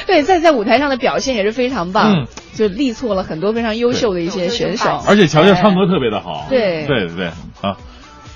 [0.05, 5.01] 对，在在舞台上的表现也是非常棒嗯，就力挫了很多非常优秀的一些选手。
[5.07, 6.45] 而且乔乔唱歌特别的好。
[6.49, 7.27] 对对对对
[7.61, 7.77] 啊！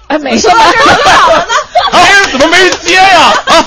[0.08, 1.46] 哎，没说到这儿就好了呢。
[1.92, 3.34] 哎，怎么没人接呀？
[3.48, 3.66] 啊，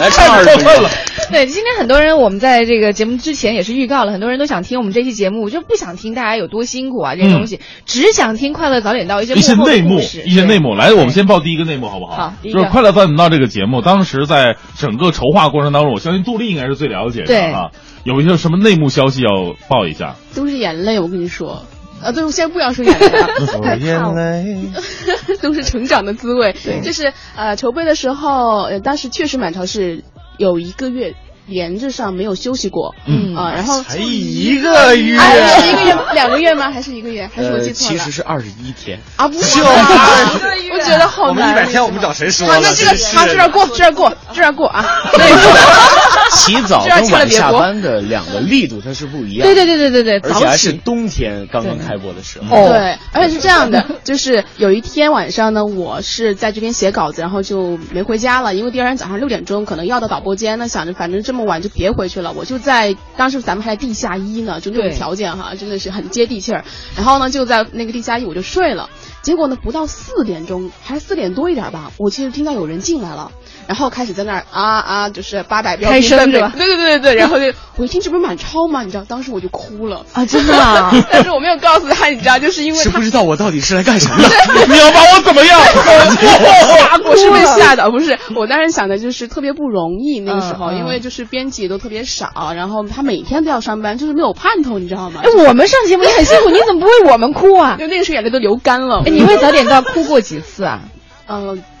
[0.00, 0.88] 来唱二过分了。
[1.32, 10.74] 对，今天很多人，我们在这个节目之前也是预告了，很多人都想听我们这期节目，就不想听大家有多辛苦啊这些东西，只想听快乐早点到一些一些内幕，一些内幕。
[10.74, 12.14] 来，我们先报第一个内幕好不好？
[12.16, 17.70] 好第一个就是《快乐早点到》这个节目，当时在整个筹划过程当中，我相信杜丽应该是最了解的对啊。
[18.04, 20.16] 有一些什么内幕消息要报一下？
[20.34, 21.62] 都是眼泪，我跟你说。
[22.02, 23.26] 啊，对，我现在不要说眼泪了，
[23.62, 24.58] 害 怕我泪，
[25.40, 26.54] 都是成长的滋味。
[26.82, 30.04] 就是呃，筹备的时候，呃，当时确实满朝是
[30.38, 31.14] 有一个月
[31.46, 36.70] 连着上没有休息过，嗯啊，然后才一个月一个月，两个月吗？
[36.70, 37.28] 还是一个月？
[37.34, 37.98] 还是我呃，记错了？
[37.98, 41.28] 其实是二十一天啊，不是就啊，二我觉得好难。
[41.28, 42.58] 我们一百天我们找谁说啊？
[42.62, 44.84] 那这个好，这样过，这样过，这样过啊。
[46.32, 49.46] 起早跟晚下班的两个力度它是不一样。
[49.46, 52.68] 对对对对对对，而且还是冬天刚刚开播的时候。
[52.68, 66.64] 对，而且是这样的，就是有一天晚上呢，我是在这边写稿子，然后就没回家了，因为第二天早上六点钟可能要到导播间，那想着反正这么晚就别回去了，我就在当时咱们还在地下一呢，就那种条件哈，真的是很接地气儿。
[66.96, 68.88] 然后呢，就在那个地下一我就睡了，
[69.24, 73.32] 结果呢，不到四点钟，还是四点多一点吧，我其实听到有人进来了。
[73.66, 76.52] 然后开始在那儿啊啊，就是八百标开声是吧？
[76.54, 77.14] 对对对对对。
[77.14, 77.46] 然后就
[77.76, 78.82] 我一听这不是满超吗？
[78.82, 80.26] 你知道，当时我就哭了啊！
[80.26, 80.52] 真的。
[81.10, 84.28] 但是我没有告诉他，你知道，就是因为是不知道我到底是来干什么的。
[84.68, 85.58] 你要把我怎么样？
[87.08, 88.18] 我是被吓的，不是。
[88.36, 95.22] 我当时想的就是特别不容易那个时候，因为就是编辑都特别少，然后他每天都要上班，就是没有盼头，你知道吗？
[95.24, 97.76] 哎，我们上节目也很辛苦，你怎么不为我们哭啊？
[97.80, 99.02] 就那个时候眼泪都流干了。
[99.14, 100.80] 哎，你为早点到哭过几次啊？
[101.28, 101.62] 嗯。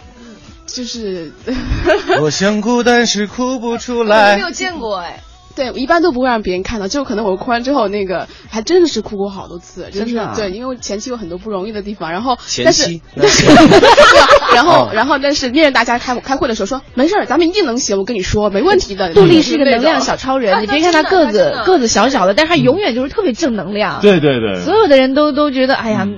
[0.66, 1.30] 就是，
[2.20, 4.34] 我想哭，但是哭不出来。
[4.34, 5.20] 没有见过哎，
[5.54, 10.32] 对，我一般都不会让别人看到，就可能我哭完之后，那个还真的是哭过好多次，真的。
[10.34, 13.02] 对，因为前期有很多不容易的地方，然后前期，
[14.52, 19.12] 然后然后但是面对大家开开会的时候说没事儿，咱们一定能行，我跟你说没问题的。
[19.14, 24.00] 杜丽是个能量小超人，你别看他个子个子小小的，但是他永远就是特别正能量。
[24.00, 26.08] 对对对，所有的人都都觉得哎呀。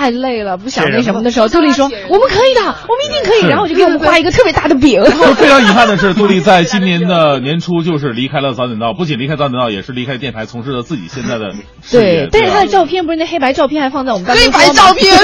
[0.00, 5.04] 太累了，不想那什么的时候，杜丽说：“我们可以的，我们一定可以。”然后我就给我们画一个特别大的饼。
[5.36, 12.00] 非常遗憾的是，杜丽在今年的年初就是离开了早点道，不仅离开早点道，也是离开电台，从事了自己现在的事业。
[12.00, 15.14] 对，但是他的照片不是那黑白照片，还放在我们黑白照片。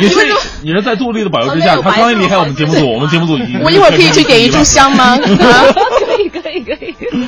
[0.00, 0.26] 也是，
[0.64, 3.60] 你是在杜丽的保佑之下，他刚一离开我们节目组，我们节目组已经。
[3.62, 5.16] 我一会儿可以去点一炷香吗？
[6.62, 7.26] 可以，可以，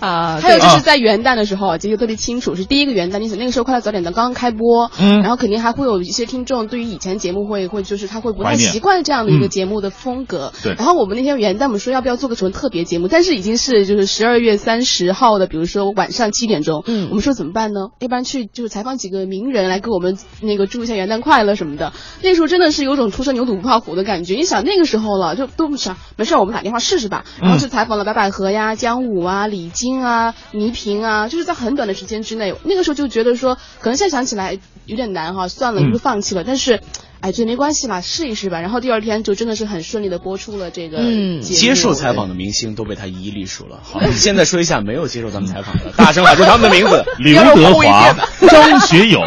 [0.00, 6.68] 啊，还有就是在元旦的时候，记得特别清楚，是第一个元旦，你想那个时候快乐早点的刚刚开播，嗯，然后肯定还会有一些听众。
[6.68, 10.74] 对于以前节目会会就是他会不太习惯这样的一个节目的风格，对。
[10.74, 17.88] 然后我们那天元旦我们说要不要做个什么特别节目，但是已经是就是十二月三十号的，比如说晚上七点钟，嗯，我们说怎么办呢？
[18.00, 21.92] 要不然去就是采访几个名人来给我们那个祝一下元旦快乐什么的。
[22.22, 24.34] 那时候真的是有种初生牛犊不怕虎的感觉。
[24.34, 27.24] 你想那个时候了，就都不想没事，我们打电话试试吧。
[27.40, 36.44] 然后去采访了白百合呀、姜武啊、李菁啊、倪萍啊，就是在很短的时间之内，那个时候就觉得说，可能现在想起来有点难哈，算了，就放弃了。
[36.44, 36.80] 但是。
[37.22, 38.62] 哎，这没关系吧，试一试吧。
[38.62, 40.96] 然后第二天就真的是很顺利的播出了这个。
[41.02, 43.78] 嗯，接受采访的明星都被他一一隶属了。
[43.82, 48.16] 好， 现在说一下没有接受咱们采访的，大声喊出他们的名字： 刘德华、
[48.48, 49.20] 张学友。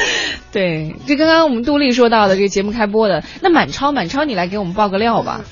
[0.52, 5.42] 对，就刚刚我们杜丽说到的这个节目开播的，那满超，满超，你来给我们报个料吧。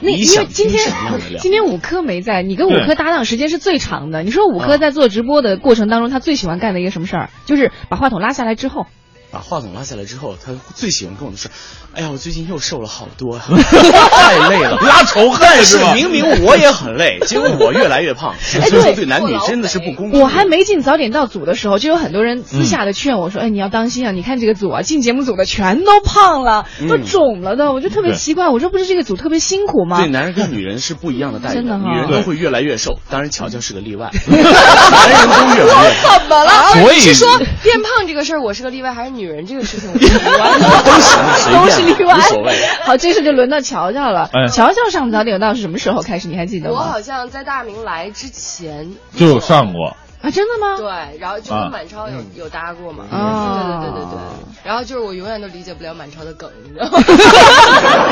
[0.00, 0.84] 那因为今天
[1.38, 4.22] 今天五科没在，你跟五科搭档时间是最长的。
[4.22, 7.30] 你说五科在做直播的过程当中，他最喜欢干的一个什么事儿？
[7.44, 8.86] 就是把话筒拉下来之后。
[9.34, 11.50] 把话筒拉下来之后，他最喜欢跟我说
[11.92, 15.92] ：“哎呀，我最近又瘦了好多， 太累了， 拉仇恨是吧？
[15.92, 18.34] 明明我也很累，结果我越来越胖。
[18.62, 20.20] 哎，对，对男女真的是不公平。
[20.20, 24.12] 我还没进早点到组的时候，就有很多人私下的劝我说：‘哎，你要当心啊！
[24.12, 29.98] 你看这个组啊，进节目组的全都胖了，都肿了的。’我就特别奇怪，我说不是这个组特别辛苦吗？
[29.98, 34.12] 对，男人跟女人是不一样的待遇，真的，女人都会越来越瘦，当然乔乔是个例外。
[34.28, 36.20] 男人都越来越胖。
[36.20, 36.50] 怎么了？
[36.74, 39.90] 所以是说变胖这个事儿，我是个例外，还是女人这个事情？
[39.94, 42.54] 都是，都是例外，无所谓。
[42.84, 44.30] 好，这事就轮到乔乔了。
[44.52, 46.28] 乔乔上早点到是什么时候开始？
[46.28, 46.76] 你还记得吗？
[46.76, 49.96] 我好像在大明来之前就上过。
[50.22, 50.78] 啊，真的吗？
[50.78, 53.04] 对，然后就跟满超有有搭过嘛。
[53.10, 54.18] 啊，对对对对对。
[54.64, 56.92] 然后就是我永远都理解不了满超的梗，你知道吗？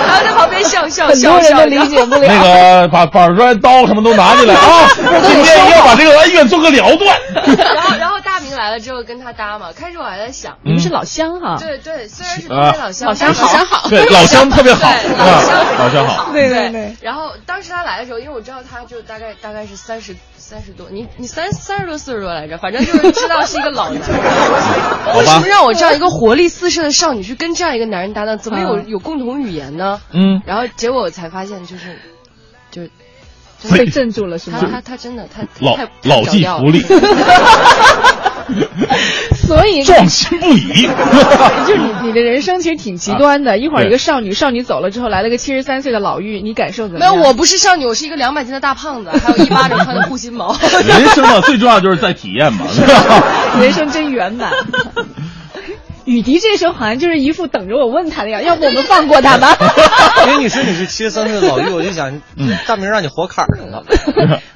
[0.04, 2.26] 然后在旁边笑笑笑笑，很多人都理解不了。
[2.28, 2.42] 那
[2.82, 4.86] 个把板砖、刀什么都拿进来啊！
[5.26, 7.16] 今天要把这个恩怨做个了断。
[7.56, 8.20] 然后，然后
[8.62, 9.72] 来了之后跟他搭嘛。
[9.74, 11.56] 开始我还在想，你们是老乡哈？
[11.58, 14.88] 对对，虽然是特别老乡，老乡好，对 老乡特别好，
[15.18, 16.30] 老乡老乡好。
[16.32, 16.96] 对对对。
[17.00, 20.14] 然后当时他来的时候，因为我知道他就大概大概是三十。
[20.36, 24.20] 三十多，你你三三十多四十多来着，反正就是知道是一个老男人。
[25.16, 28.36] 为什么让我这样一个活力四射的少女去跟这样一个男人搭档？
[28.36, 29.98] 怎么有有共同语言呢？
[30.12, 31.96] 嗯，然后结果我才发现，就是
[32.70, 32.90] 就是
[33.72, 34.58] 被镇住了，是吗？
[34.60, 36.82] 他他他真的他老老骥伏枥。
[39.46, 40.86] 所以壮心不已，
[41.66, 43.58] 就是你你的人生其实挺极端的。
[43.58, 47.14] 一会儿一个少女，少女走了之后，来了个七十三岁的老妪，你感受怎么样？
[47.14, 50.56] 没有，我不是少女，我是一个两百斤的大胖子，还有一巴掌宽的护心毛。
[50.86, 52.66] 人生嘛，最重要就是在体验嘛，
[53.60, 54.50] 人生真圆满。
[56.04, 59.56] 雨迪这时候好像就是一副等着我问他的样，要不我们放过他吧？
[60.26, 62.20] 因为你说你是七十三岁的老妪，我就想，
[62.66, 63.84] 大明让你活坎上了。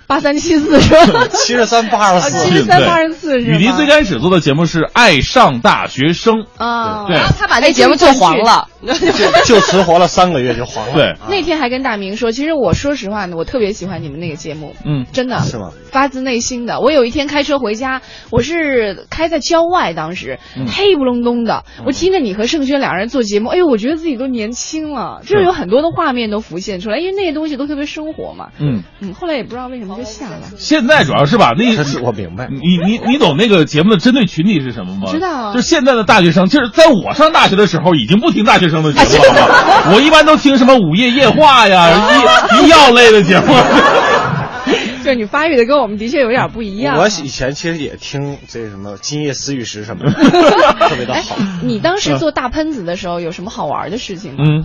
[0.07, 1.27] 八三七四是吧？
[1.33, 3.57] 七十三八十四，七十三八十四是吧？
[3.57, 8.95] 雨迪最开始做的节目是《爱上大学生》啊，对，他把那节目做黄了，就
[9.45, 10.95] 就存活了三个月就黄了。
[10.95, 15.41] 对，那天还跟大明说，其实我说实话呢，我特别喜欢你们那个节目，嗯，真的。
[15.41, 15.71] 是吗？
[15.91, 16.81] 发自内心的。
[16.81, 20.39] 我有一天开车回家，我是开在郊外，当时。
[20.69, 25.47] 黑不隆咚的，我听着你和盛轩两人做节目，哎呦，我觉得自己都年轻了，就是。
[25.47, 28.49] 有很多的画面都浮现出来，因为那些东西都特别生活嘛。
[28.59, 28.83] 嗯。
[29.01, 30.41] 嗯，后来也不知道为什么就下了。
[30.57, 32.49] 现在主要是吧，那是我明白。
[32.49, 35.11] 你你你懂那个节目的针对群体是什么吗？
[35.11, 35.53] 知道。
[35.53, 42.11] 就是现在的大学生，就是在我上大学的时候已经不听大学生的节目了， 我一般都听什么午夜夜话呀、
[42.63, 43.55] 医医药类的节目。
[45.05, 46.99] 就你发育的跟我们的确有点不一样。
[46.99, 50.11] 我以前其实也听这什么《今夜思雨时》什么的，
[50.89, 51.37] 特别的好。
[51.63, 54.39] 你当时做大喷子的时候有什么好玩的事情吗？
[54.41, 54.65] 嗯，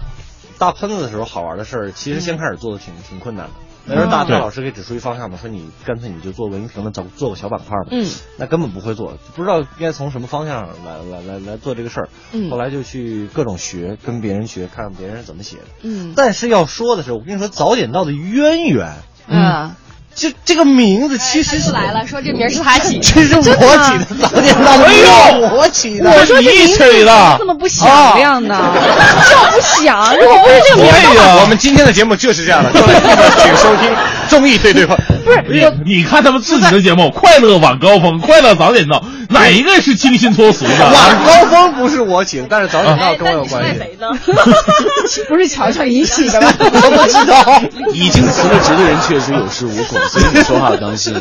[0.58, 3.52] 大喷子的时候好玩的事儿，其实先开始做的挺挺困难的。
[3.86, 7.88] 那时候大大老师给指出一方向嘛，说你干脆你就做文艺评论，做做个小板块嘛。
[7.92, 12.10] 嗯，那根本不会做，不知道应该从什么方向来来来来做这个事儿。
[12.32, 15.64] 嗯，后来就去各种学，跟别人学，看看别人是怎么写的。
[15.82, 18.96] 嗯，但是要说的是，我跟你说早点到的渊源。
[19.28, 19.76] 嗯。
[20.14, 24.94] 这这个名字其实是来了，说这名是他起的， 这是我起的，早点到的，哎
[25.40, 28.74] 呦，我起的，我说你起的这么不响亮呢，
[29.30, 32.94] 叫不响，如果不是这个名字，我们今天的节目就是这样的，各位
[33.42, 33.90] 请收听
[34.28, 34.98] 综艺对对碰。
[35.22, 39.00] 不是你你看他们自己的节目《快乐晚高峰》《快乐早点到》，
[39.30, 40.72] 哪一个是清新脱俗的？
[40.72, 43.82] 晚高峰不是我请，但是早点到跟我有关系。
[45.28, 46.54] 不是乔乔引起的吗？
[46.60, 47.62] 我不知道。
[47.94, 51.14] 已经辞了职的人确实有恃无恐，所以你说话要当心。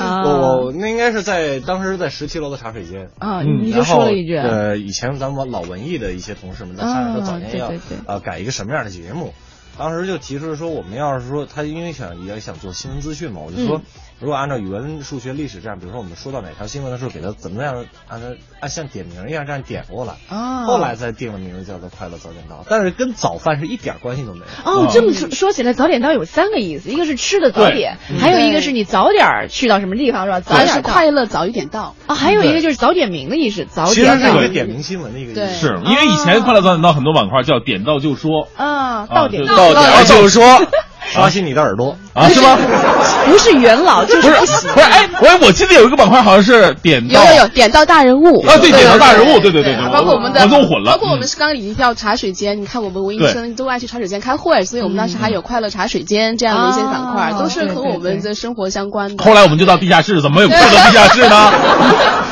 [0.00, 4.36] 我我那应该是在当时在十七楼的茶水间啊，你就说了一句。
[4.36, 7.72] 呃，以前咱们老文艺的一些同事们在商量说早年要
[8.06, 9.32] 呃改一个什么样的节目。
[9.78, 13.80] 当时就提出说，我们要是说他因为想也想做新闻资讯嘛，我就说，
[14.22, 18.28] 如果按照语文、数学、历史这样，比如说我们说到哪条新闻的时候，给它怎么样按它
[18.60, 20.14] 按像点名一样这样点过来。
[20.28, 20.64] 啊。
[20.64, 24.44] 后来才定了名字叫做“快乐早点到”，但是跟早饭是一点关系都没有。
[24.64, 30.38] 哦，这么说说起来，早点到有三个意思，一个是吃的早点，还有一个是你早点去到什么地方是吧？
[30.38, 33.94] 早点快乐早一点到啊，还有一个就是早点名的意思，早点。
[33.96, 35.66] 其实是一个点名新闻的一个意思。
[35.66, 40.44] 是因为以前快乐早点到很多板块叫点到就说啊，到点到点就说。
[41.12, 42.28] 刷新你的耳朵啊？
[42.28, 42.56] 是吗？
[43.26, 59.22] 不是元老，就是不是不是哎，我我记得有一个板块好像是点到有有有点到大人物啊，对点到大人物，对对对对，包括我们的我弄混了，包括我们是刚刚已经叫茶水间，你看我们文艺生都爱去茶水间开会，所以我们当时还有快乐茶水间这样的一些板块，都是和我们的生活相关的。
[59.22, 61.52] 后来我们就到地下室，怎么有快乐地下室呢？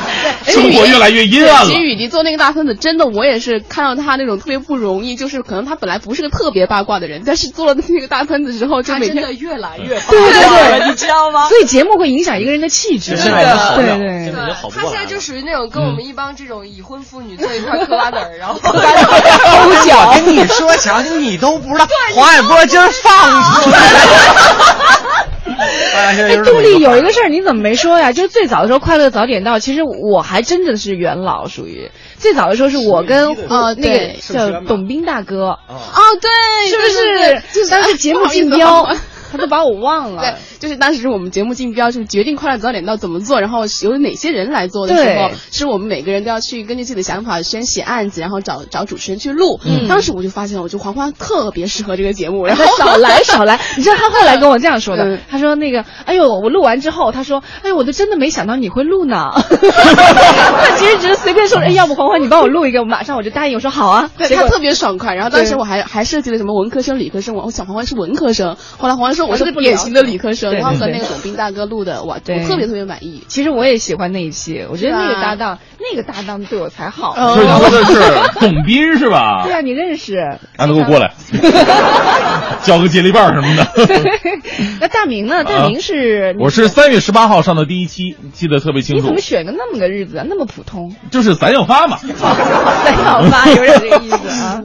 [0.51, 1.69] 生活越来越阴暗了。
[1.69, 11.47] 其实雨迪做那个大喷子，真的我也是看到他那种特别不容易，就是可能他本来不是个特别八卦的人，但是做了那个大喷子之后，就每天越来越 八卦，对对对，你知道吗？
[11.49, 14.33] 所以节目会影响一个人的气质，现在好对对。
[14.73, 20.11] 他现在就属于那种跟我们一帮这种已婚妇女坐一块 嗑瓜子儿，然后 抠脚。
[20.11, 25.30] 我跟你说，强强你都不知道，黄海波今儿放出来了。
[25.95, 28.11] 哎，杜丽有一个事儿，你怎么没说呀？
[28.11, 35.77] 就是最早的时候，快乐早点到，其实我还真的是元老，属于最早的时候是我跟呃那个叫董斌大哥哦，
[36.21, 36.29] 对，
[36.69, 36.83] 是不
[37.63, 37.69] 是？
[37.69, 38.87] 当时节目竞标。
[39.31, 49.59] 他都把我忘了， 对，就是当时我们节目竞标，就是决定快乐早点到怎么做，然后由哪些人来做的时候，是我们每个人都要去根据自己的想法先写案子，然后找找主持人去录。
[49.65, 53.59] 嗯，当时我就发现，我就黄欢特别适合这个节目，然后少来少来。
[53.77, 59.29] 你知道他后来跟我这样说的，他说那个，哎呦，我录完之后，他说，哎呦，我都真的没想到你会录呢。
[59.33, 64.09] 他其实只是随便说，哎，要不黄欢你帮我录一个，我马上我就答应，我说好啊。
[64.17, 70.01] 对他特别爽快，然后当时我还还设计了什么文科生、理科生，我想黄欢是文科生，后来黄欢说我是典型的。
[70.01, 73.23] 理科生，然后和那个董斌大哥录的，哇，我特别特别满意。
[73.27, 77.13] 其实我也喜欢那一期，我觉得那个搭档，那个搭档对我才好。
[77.35, 78.01] 所以说的是
[78.41, 79.43] 董斌是吧？
[79.45, 80.15] 对啊，你认识？
[80.57, 81.13] 让他给我过来，
[82.63, 83.67] 交个接力棒什么的。
[84.79, 85.43] 那大明呢？
[85.43, 86.35] 大明是？
[86.39, 89.01] 我是三月十八号上的第一期，记得特别清楚。
[89.01, 90.25] 你怎么选个那么个日子啊？
[90.27, 90.93] 那么普通？
[91.11, 91.99] 就是咱要发嘛。
[92.01, 92.11] 咱
[93.03, 94.63] 要发，有点这个意思啊。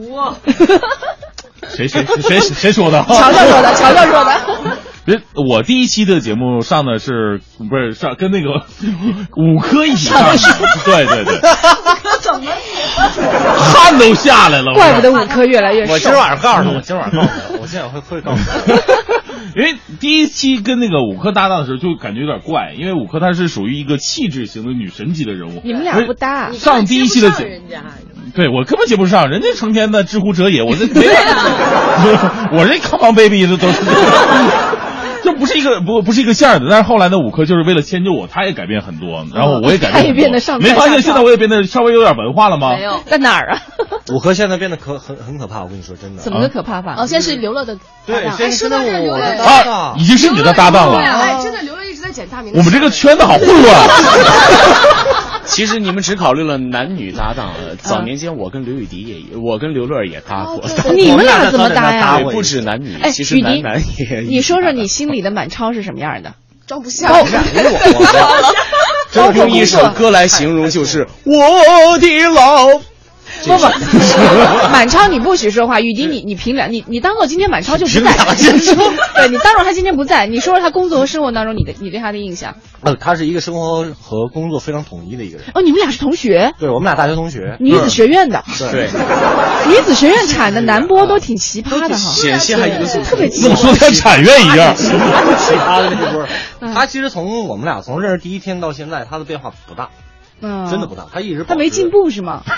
[1.69, 1.75] 哇！
[1.75, 3.03] 谁谁谁谁说的？
[3.07, 4.77] 乔乔说的，乔乔说的。
[5.05, 8.49] 别我第一期的节目上的是不是上跟那个
[9.37, 10.21] 五科一起上？
[10.83, 11.39] 对对对。
[12.19, 12.51] 怎么？
[13.57, 14.73] 汗都下来了。
[14.73, 15.93] 怪不得五科越来越瘦。
[15.93, 18.73] 我今晚上告诉他，我今晚上告诉他，我今晚会会告诉他。
[19.55, 25.61] 因为第一期跟那个五科搭档的时候，就感觉有点怪，因为五科她是属于一个气质型的女神级的人物。
[25.63, 26.51] 你们俩不搭。
[26.51, 27.77] 上第一期的节目。
[28.35, 31.07] 对我根本接不上，人家成天的知乎者也，我这没，
[32.51, 33.81] 我这 Come on baby 这都是。
[35.27, 36.67] 这不是一个不不是一个线儿的。
[36.69, 40.21] 但是后来呢，五科就是为了迁就我，他也改变很多，然后我也改变他也很多。
[40.21, 42.77] 变得上没发现现在我也变得稍微有点文化了吗？
[42.77, 43.59] 没有，在哪儿啊？
[44.13, 46.21] 五科现在变得可很很可怕，我跟你说真的。
[46.21, 46.95] 怎么个可怕法？
[46.95, 50.99] 哦，现在是刘乐的对，搭档现在是我的啊搭档，已经是你的搭档了。
[50.99, 52.53] 哎，真的刘乐一直在捡大名。
[52.55, 53.89] 我们这个圈子好混乱。
[55.47, 60.63] 其实你们只考虑了男女搭档，呃早年间我跟刘雨迪也，我跟刘乐也搭过。
[60.93, 62.19] 你们俩怎么搭呀？
[62.19, 64.21] 搭不止男女，哎，其实男男也。
[64.21, 66.35] 你说说你心里的满超是什么样的？
[66.67, 67.09] 装不下。
[69.11, 72.81] 这用一首歌来形容就是我的老。
[73.43, 73.63] 不不，
[74.71, 75.79] 满超你不许说话。
[75.79, 78.11] 雨迪，你你凭良你你当做今天满超就不在，
[79.15, 82.55] 对你当做他今天不在，你说说他工作和生活当中你的你对他的印象。
[82.81, 85.47] 呃，他是一个生活和工作非常统一的一个人。
[85.53, 86.53] 哦，你们俩是同学？
[86.59, 88.43] 对，我们俩大学同学，女子学院的。
[88.71, 88.89] 对，
[89.67, 94.75] 女子学院产的男播都挺奇葩的哈，险些还一个宿特别奇怎么说像产院一样？
[94.77, 94.91] 奇
[95.55, 96.27] 葩的那波。
[96.73, 99.89] 他其实从我们俩从认识第一天到现在，他的变化不大。
[100.41, 102.43] 嗯，真的不大，他一直他没进步是吗？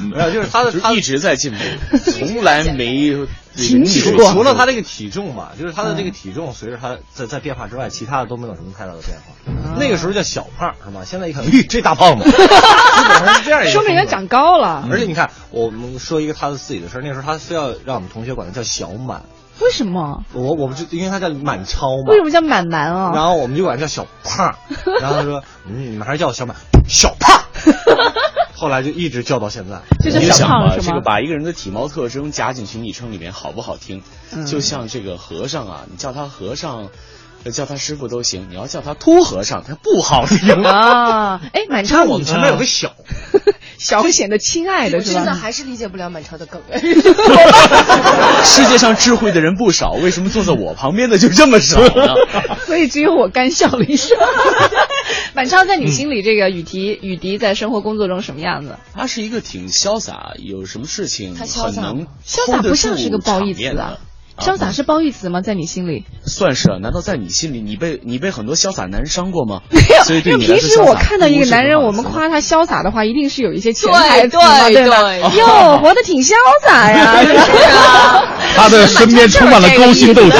[0.00, 1.58] 没有，就是他的他一直在进步，
[1.96, 3.16] 从来没
[3.54, 4.30] 停止过。
[4.32, 9.32] 除了他这个体重嘛，就是他的这个体重随着他在在变化之外，其他的都没有什么太大的变化。
[9.78, 11.02] 那个时候叫小胖是吗？
[11.06, 13.70] 现在一看，咦， 这大胖子， 基本上是这样一个。
[13.70, 14.86] 说明他长高了。
[14.90, 19.22] 而且你看，我们说一个他的自己的事儿，那时候他非要让我们同学管他叫小满。
[19.64, 20.22] 为什么？
[20.32, 22.04] 我我不知因为他叫满超嘛。
[22.08, 23.12] 为什么叫满满啊？
[23.14, 24.54] 然后我们就管他叫小胖，
[25.00, 26.56] 然后他说：“嗯，你们还是叫我小满，
[26.88, 27.40] 小胖。
[28.54, 29.80] ”后来就一直叫到现在。
[30.04, 30.82] 你想吧，小胖是吗？
[30.82, 34.02] 这个把一个人的体貌特征加进去昵称里面，好不好听？
[34.32, 36.88] 嗯就像这个和尚啊，你叫他和尚。
[37.50, 41.40] 叫他师傅都行，你要叫他秃和尚，他不好听啊！
[41.52, 42.94] 哎，满超，我们前面有个小，
[43.78, 45.18] 小会显得亲爱的是吧？
[45.18, 46.62] 真的还是理解不了满超的梗。
[48.44, 52.14] 世界上智慧的人不少，为什么坐在我旁边的就这么少呢？
[52.66, 54.16] 所以只有我干笑了一声。
[55.34, 58.76] 满超在你心里，这个雨迪，雨迪在生活工作中什么样子？
[58.94, 63.98] 他是一个挺潇洒，有什么事情很能潇洒不像是个褒义词啊。
[64.38, 65.40] 潇洒是褒义词吗？
[65.40, 66.78] 在你心里算是啊？
[66.80, 69.60] 难道在你心里，你被你被很多潇洒男人伤过吗？
[69.70, 70.04] 没有。
[70.04, 75.12] 所以对你平时我看到一个男人，我们夸他潇洒的话，一定是有一些潜台词嘛，对吧？
[75.36, 76.32] 哟，活得挺潇
[76.64, 77.14] 洒呀！
[78.56, 80.36] 他的身边充满了勾心斗角。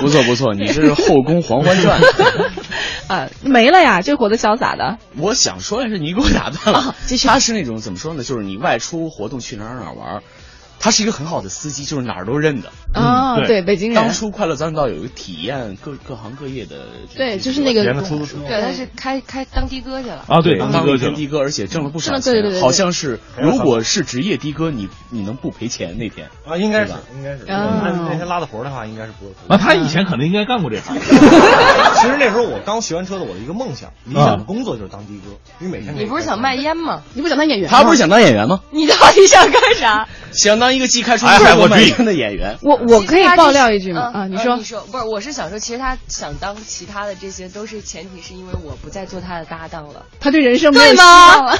[0.00, 2.00] 不错不错，你这是《后宫嬛嬛传》
[3.06, 4.98] 啊，没了呀，就活得潇洒的。
[5.16, 6.96] 我想说的是，你给我打断了。
[7.22, 8.24] 他是那种怎么说呢？
[8.24, 10.22] 就是你外出活动去哪儿哪儿玩。
[10.82, 13.46] 他是一个很好的司机，就是哪儿都认的啊、嗯。
[13.46, 13.94] 对，北京人。
[13.94, 26.56] 当初快乐早点到有一个体验各各行各业的，对，就是那个出租车，对，他是开开当的哥去了啊，对，当的的哥，而且挣了不少钱，对对对，好像是如果是职业的哥，你你能不赔钱那天啊？
[26.56, 27.44] 应该是，应该是。
[27.46, 29.32] 那那天拉的活的话，应该是不会。
[29.46, 30.98] 那他以前可能应该干过这行。
[30.98, 37.02] 其实那时候我刚学完车的，我的一个梦想、理想的工作就是当的哥，因为每天你不是想卖烟吗？
[37.14, 37.70] 你不想当演员？
[37.70, 38.60] 他不是想当演员吗？
[38.72, 40.08] 你到底想干啥？
[40.32, 42.56] 想当一个既开出租车卖烟的演员。
[42.62, 44.10] 我我可以爆料一句吗？
[44.12, 50.04] 啊，你说你说不是，我是想说，其实他想当其他的这些，都是前提是因为我不再做他的搭档了。
[50.20, 51.58] 他对人生没有希望了。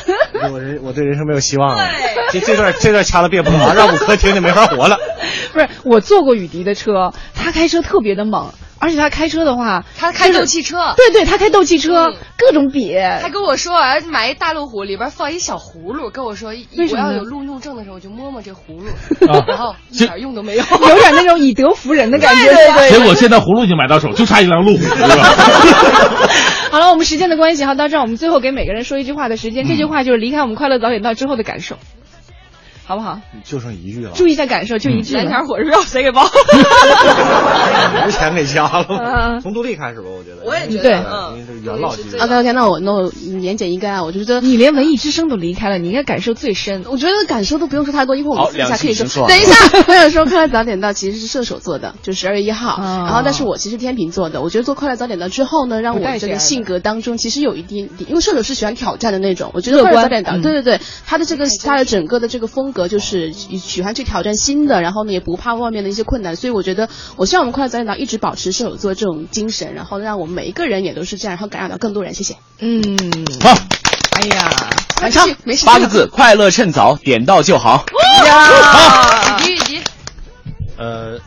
[0.52, 1.88] 我人我对人生没有希望了。
[2.30, 4.98] 这这段这段掐了别播啊，让五科听听没法活了。
[5.52, 8.52] 不是，我坐过雨迪的车，他开车特别的猛。
[8.82, 12.96] 而且他开车的话，他开斗气车，对对，他开斗气车，嗯、各种比。
[13.20, 18.88] 他跟我说，我要买一大路虎，里边放一小葫芦，跟我说，我要有路怒症的时候，我就摸摸这葫芦，
[19.32, 22.44] 啊、然后一点用都没有， 有点那种以德服人的感觉。
[22.46, 22.90] 对对对。
[22.90, 24.82] 结果现在葫芦已经买到手，就差一辆路虎。
[26.72, 31.76] 好了，我们时间的关系哈，到这儿我们最后给每个人说一句话的时间，这句话就是离开我们快乐早点到之后的感受。
[32.84, 33.20] 好不好？
[33.44, 34.10] 就剩一句了。
[34.14, 35.14] 注意一下感受，就一句。
[35.14, 36.22] 来条火车票谁给包？
[38.04, 39.40] 没钱给加了。
[39.40, 40.42] 从独立开始吧，我觉得。
[40.44, 40.82] 我也觉得。
[40.82, 42.02] 对，嗯，这元老级。
[42.18, 46.84] OK OK，那我那我言简意赅啊，我就觉得你连文艺之声都离开了，你应该感受最深。
[46.88, 49.28] 我觉得感受都不用说太多，因为我们私下可以说。
[49.28, 49.54] 等一下，
[49.86, 52.78] 我想说，快乐早点到其实是射手座的，就十二月一号。
[52.80, 63.32] 然后，但是我其实天秤座的，我觉得做快乐早点到之后呢，让我这个性格当中其实有一点点，因为射手是喜欢挑战的那种，我觉得快乐早点到，对对对，他的这个他的整个的这个风格就是。
[63.32, 72.14] 喜欢去挑战新的，然后呢也不怕外面的一些困难，所以我觉得，我希望我们快乐早点到一直保持射手座这种精神，然后让我们每一个人也都是这样，然后感染到更多人。
[72.14, 72.36] 谢谢。
[72.58, 72.82] 嗯，
[73.40, 73.50] 好。
[74.12, 74.50] 哎呀，
[75.00, 75.66] 晚上没事。
[75.66, 77.84] 八个字：快乐趁早，点到就好。
[78.26, 79.80] 呀，雨迪雨迪。
[80.76, 81.18] 呃，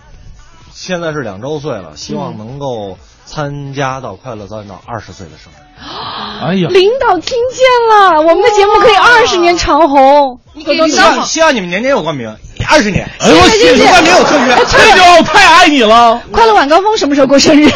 [0.73, 5.64] 现在是两周岁了，希望能够参加到快乐早点到二十岁的生日。
[5.77, 10.39] 哎呀，领导听见了，我们的节目可以二十年长红。
[10.53, 12.33] 你给希望希望你们年年有冠名。
[12.67, 13.07] 二十年。
[13.19, 16.21] 哎呦我谢谢，没有特约，这就太爱你了。
[16.31, 17.69] 快乐晚高峰什么时候过生日？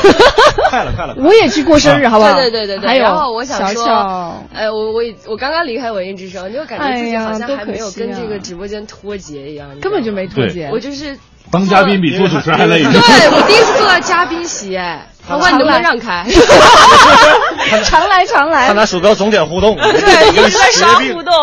[0.70, 2.34] 快了快了，我也去过生日，好不好？
[2.34, 2.88] 对对对对。
[2.88, 10.70] 还有，然后我想说，小哎，我我我刚刚离开文艺之声，就感觉自己好像还没有跟这个直播间脱节一样，根本就没脱节。
[10.72, 11.20] 我就是
[11.52, 12.84] 当嘉宾比做主持人还累。
[12.84, 16.26] 对我第一次坐到嘉宾席，哎，黄瓜你能不能让开？
[17.86, 18.68] 常来常来。
[18.68, 21.34] 他拿鼠标总点互动，对，一直在刷互动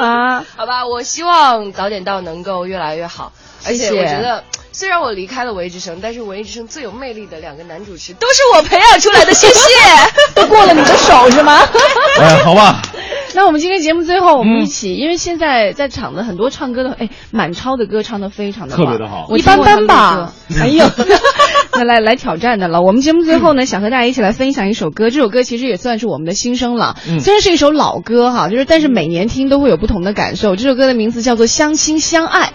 [0.00, 0.44] 啊。
[0.56, 3.32] 好吧，我希望早点到能够越来越好，
[3.66, 4.44] 而且我觉得。
[4.72, 9.60] 虽然我离开了文艺之声，但是文艺之声最有魅力的两个男主持都是我培养出来的，谢谢。
[10.32, 11.60] 都过了你的手是吗？
[12.18, 12.80] 哎，好吧。
[13.34, 20.32] 那我们今天节目最后，我们一起，因为现在在场的很多唱歌的，哎，满超的歌唱的非常的特别的好，一般般吧。
[20.60, 20.84] 哎呦，
[21.72, 22.82] 那来来挑战的了。
[22.82, 26.96] 我们节目最后呢，想和大家一起来分享一首歌，这首歌其实也算是我们的新生了。
[27.20, 30.56] 虽然是一首老歌哈，就是但是每年听都会有不同的感受。
[30.56, 32.46] 这首歌的名字叫做《相亲相爱》。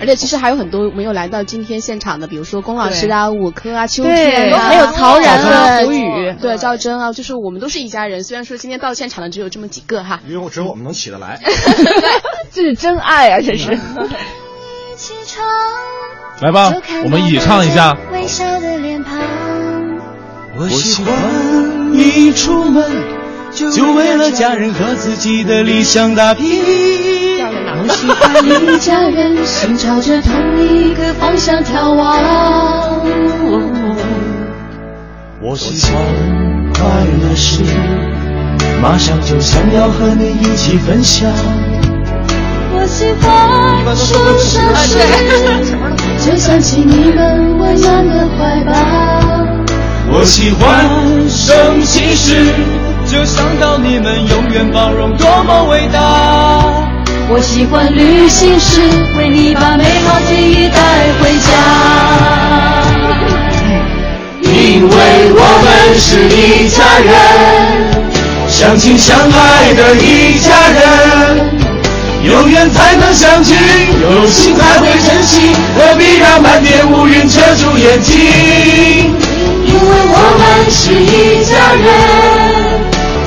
[0.00, 8.24] 而且其实还有很多没有来到今天现场的，比如说龚老师啊、五科啊、秋天啊，还有曹然啊、胡宇，对赵真啊，就是我们都是一家人。
[8.24, 11.40] 虽然说今天到现场的只有这么几个哈，因为只有我们能起得来，
[12.52, 13.40] 这是真爱啊！
[13.40, 13.78] 这是。
[16.40, 17.96] 来吧，我们一起唱一下。
[18.12, 19.18] 微笑的脸庞
[20.58, 21.14] 我喜欢
[21.94, 22.84] 一出门
[23.52, 27.13] 就为了家人和自己的理想打拼。
[27.86, 32.16] 我喜欢一家人，心朝着同一个方向眺望。
[35.38, 36.02] 我喜欢
[36.72, 36.82] 快
[37.20, 37.62] 乐时，
[38.80, 41.30] 马上就想要和你一起分享。
[42.72, 43.94] 我喜欢。
[43.94, 44.98] 受伤时，
[46.24, 48.72] 就想起你们温暖的怀抱。
[50.10, 50.88] 我喜欢。
[51.28, 52.46] 生气时，
[53.04, 56.83] 就想到你们永远包容，多么伟大。
[57.26, 58.82] 我喜欢旅行时，
[59.16, 60.76] 为你把美好记忆带
[61.18, 61.48] 回家。
[64.42, 65.66] 因为我们
[65.98, 67.10] 是一家人，
[68.46, 71.48] 相亲相爱的一家人，
[72.22, 73.54] 有缘才能相聚，
[74.02, 78.14] 有心才会珍惜，何必让满天乌云遮住眼睛？
[79.64, 81.88] 因为我们是一家人，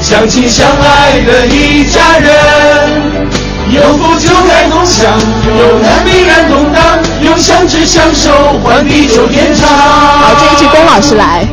[0.02, 3.37] 相亲相爱的一家人。
[3.70, 5.12] 有福就该同享，
[5.46, 6.82] 有难必然同当，
[7.22, 8.32] 用相知相守
[8.64, 9.68] 换地久天长。
[9.68, 11.46] 好，这一句龚老师来，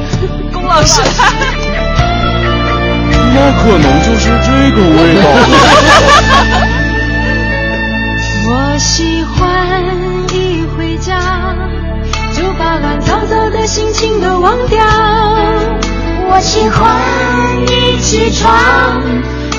[0.52, 1.06] 龚老师来，
[3.34, 5.24] 那可能就是这个味道。
[8.46, 9.82] 我喜欢
[10.32, 11.18] 一回家
[12.32, 14.84] 就把乱糟糟的心情都忘掉。
[16.30, 17.00] 我喜欢
[17.68, 18.52] 一起床。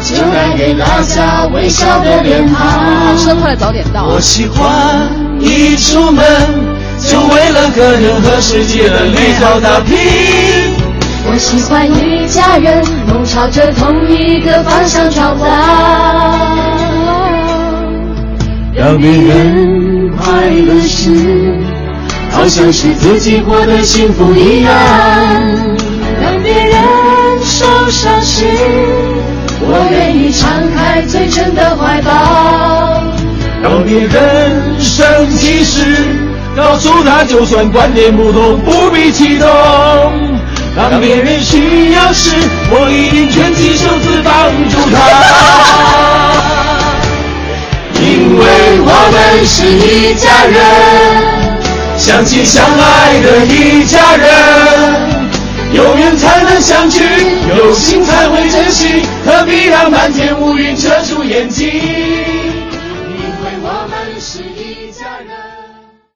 [0.08, 3.18] 就带给大家微笑的脸庞。
[3.18, 4.06] 车快乐早点到。
[4.06, 5.10] 我喜欢
[5.40, 6.24] 一出门
[7.00, 9.98] 就为了个人和世界的绿草打拼。
[11.28, 15.48] 我喜欢一家人梦朝着同一个方向闯荡，
[18.76, 21.58] 让别人快乐时，
[22.30, 24.72] 好像是自己过得幸福一样；
[26.22, 26.76] 让别人
[27.42, 28.46] 受伤时。
[29.68, 33.02] 我愿意敞开最真的怀抱。
[33.64, 36.06] 当别人生气时，
[36.56, 39.48] 告诉他就算观念不同，不必激动。
[40.76, 42.30] 当别人需要时，
[42.70, 44.96] 我一定卷起袖子帮助他。
[48.00, 48.44] 因为
[48.82, 50.56] 我们是一家人，
[51.98, 54.95] 相亲相爱的一家人。
[55.76, 57.04] 有缘才能相聚，
[57.50, 61.70] 有心才会珍惜，何必让满天乌云遮住眼睛？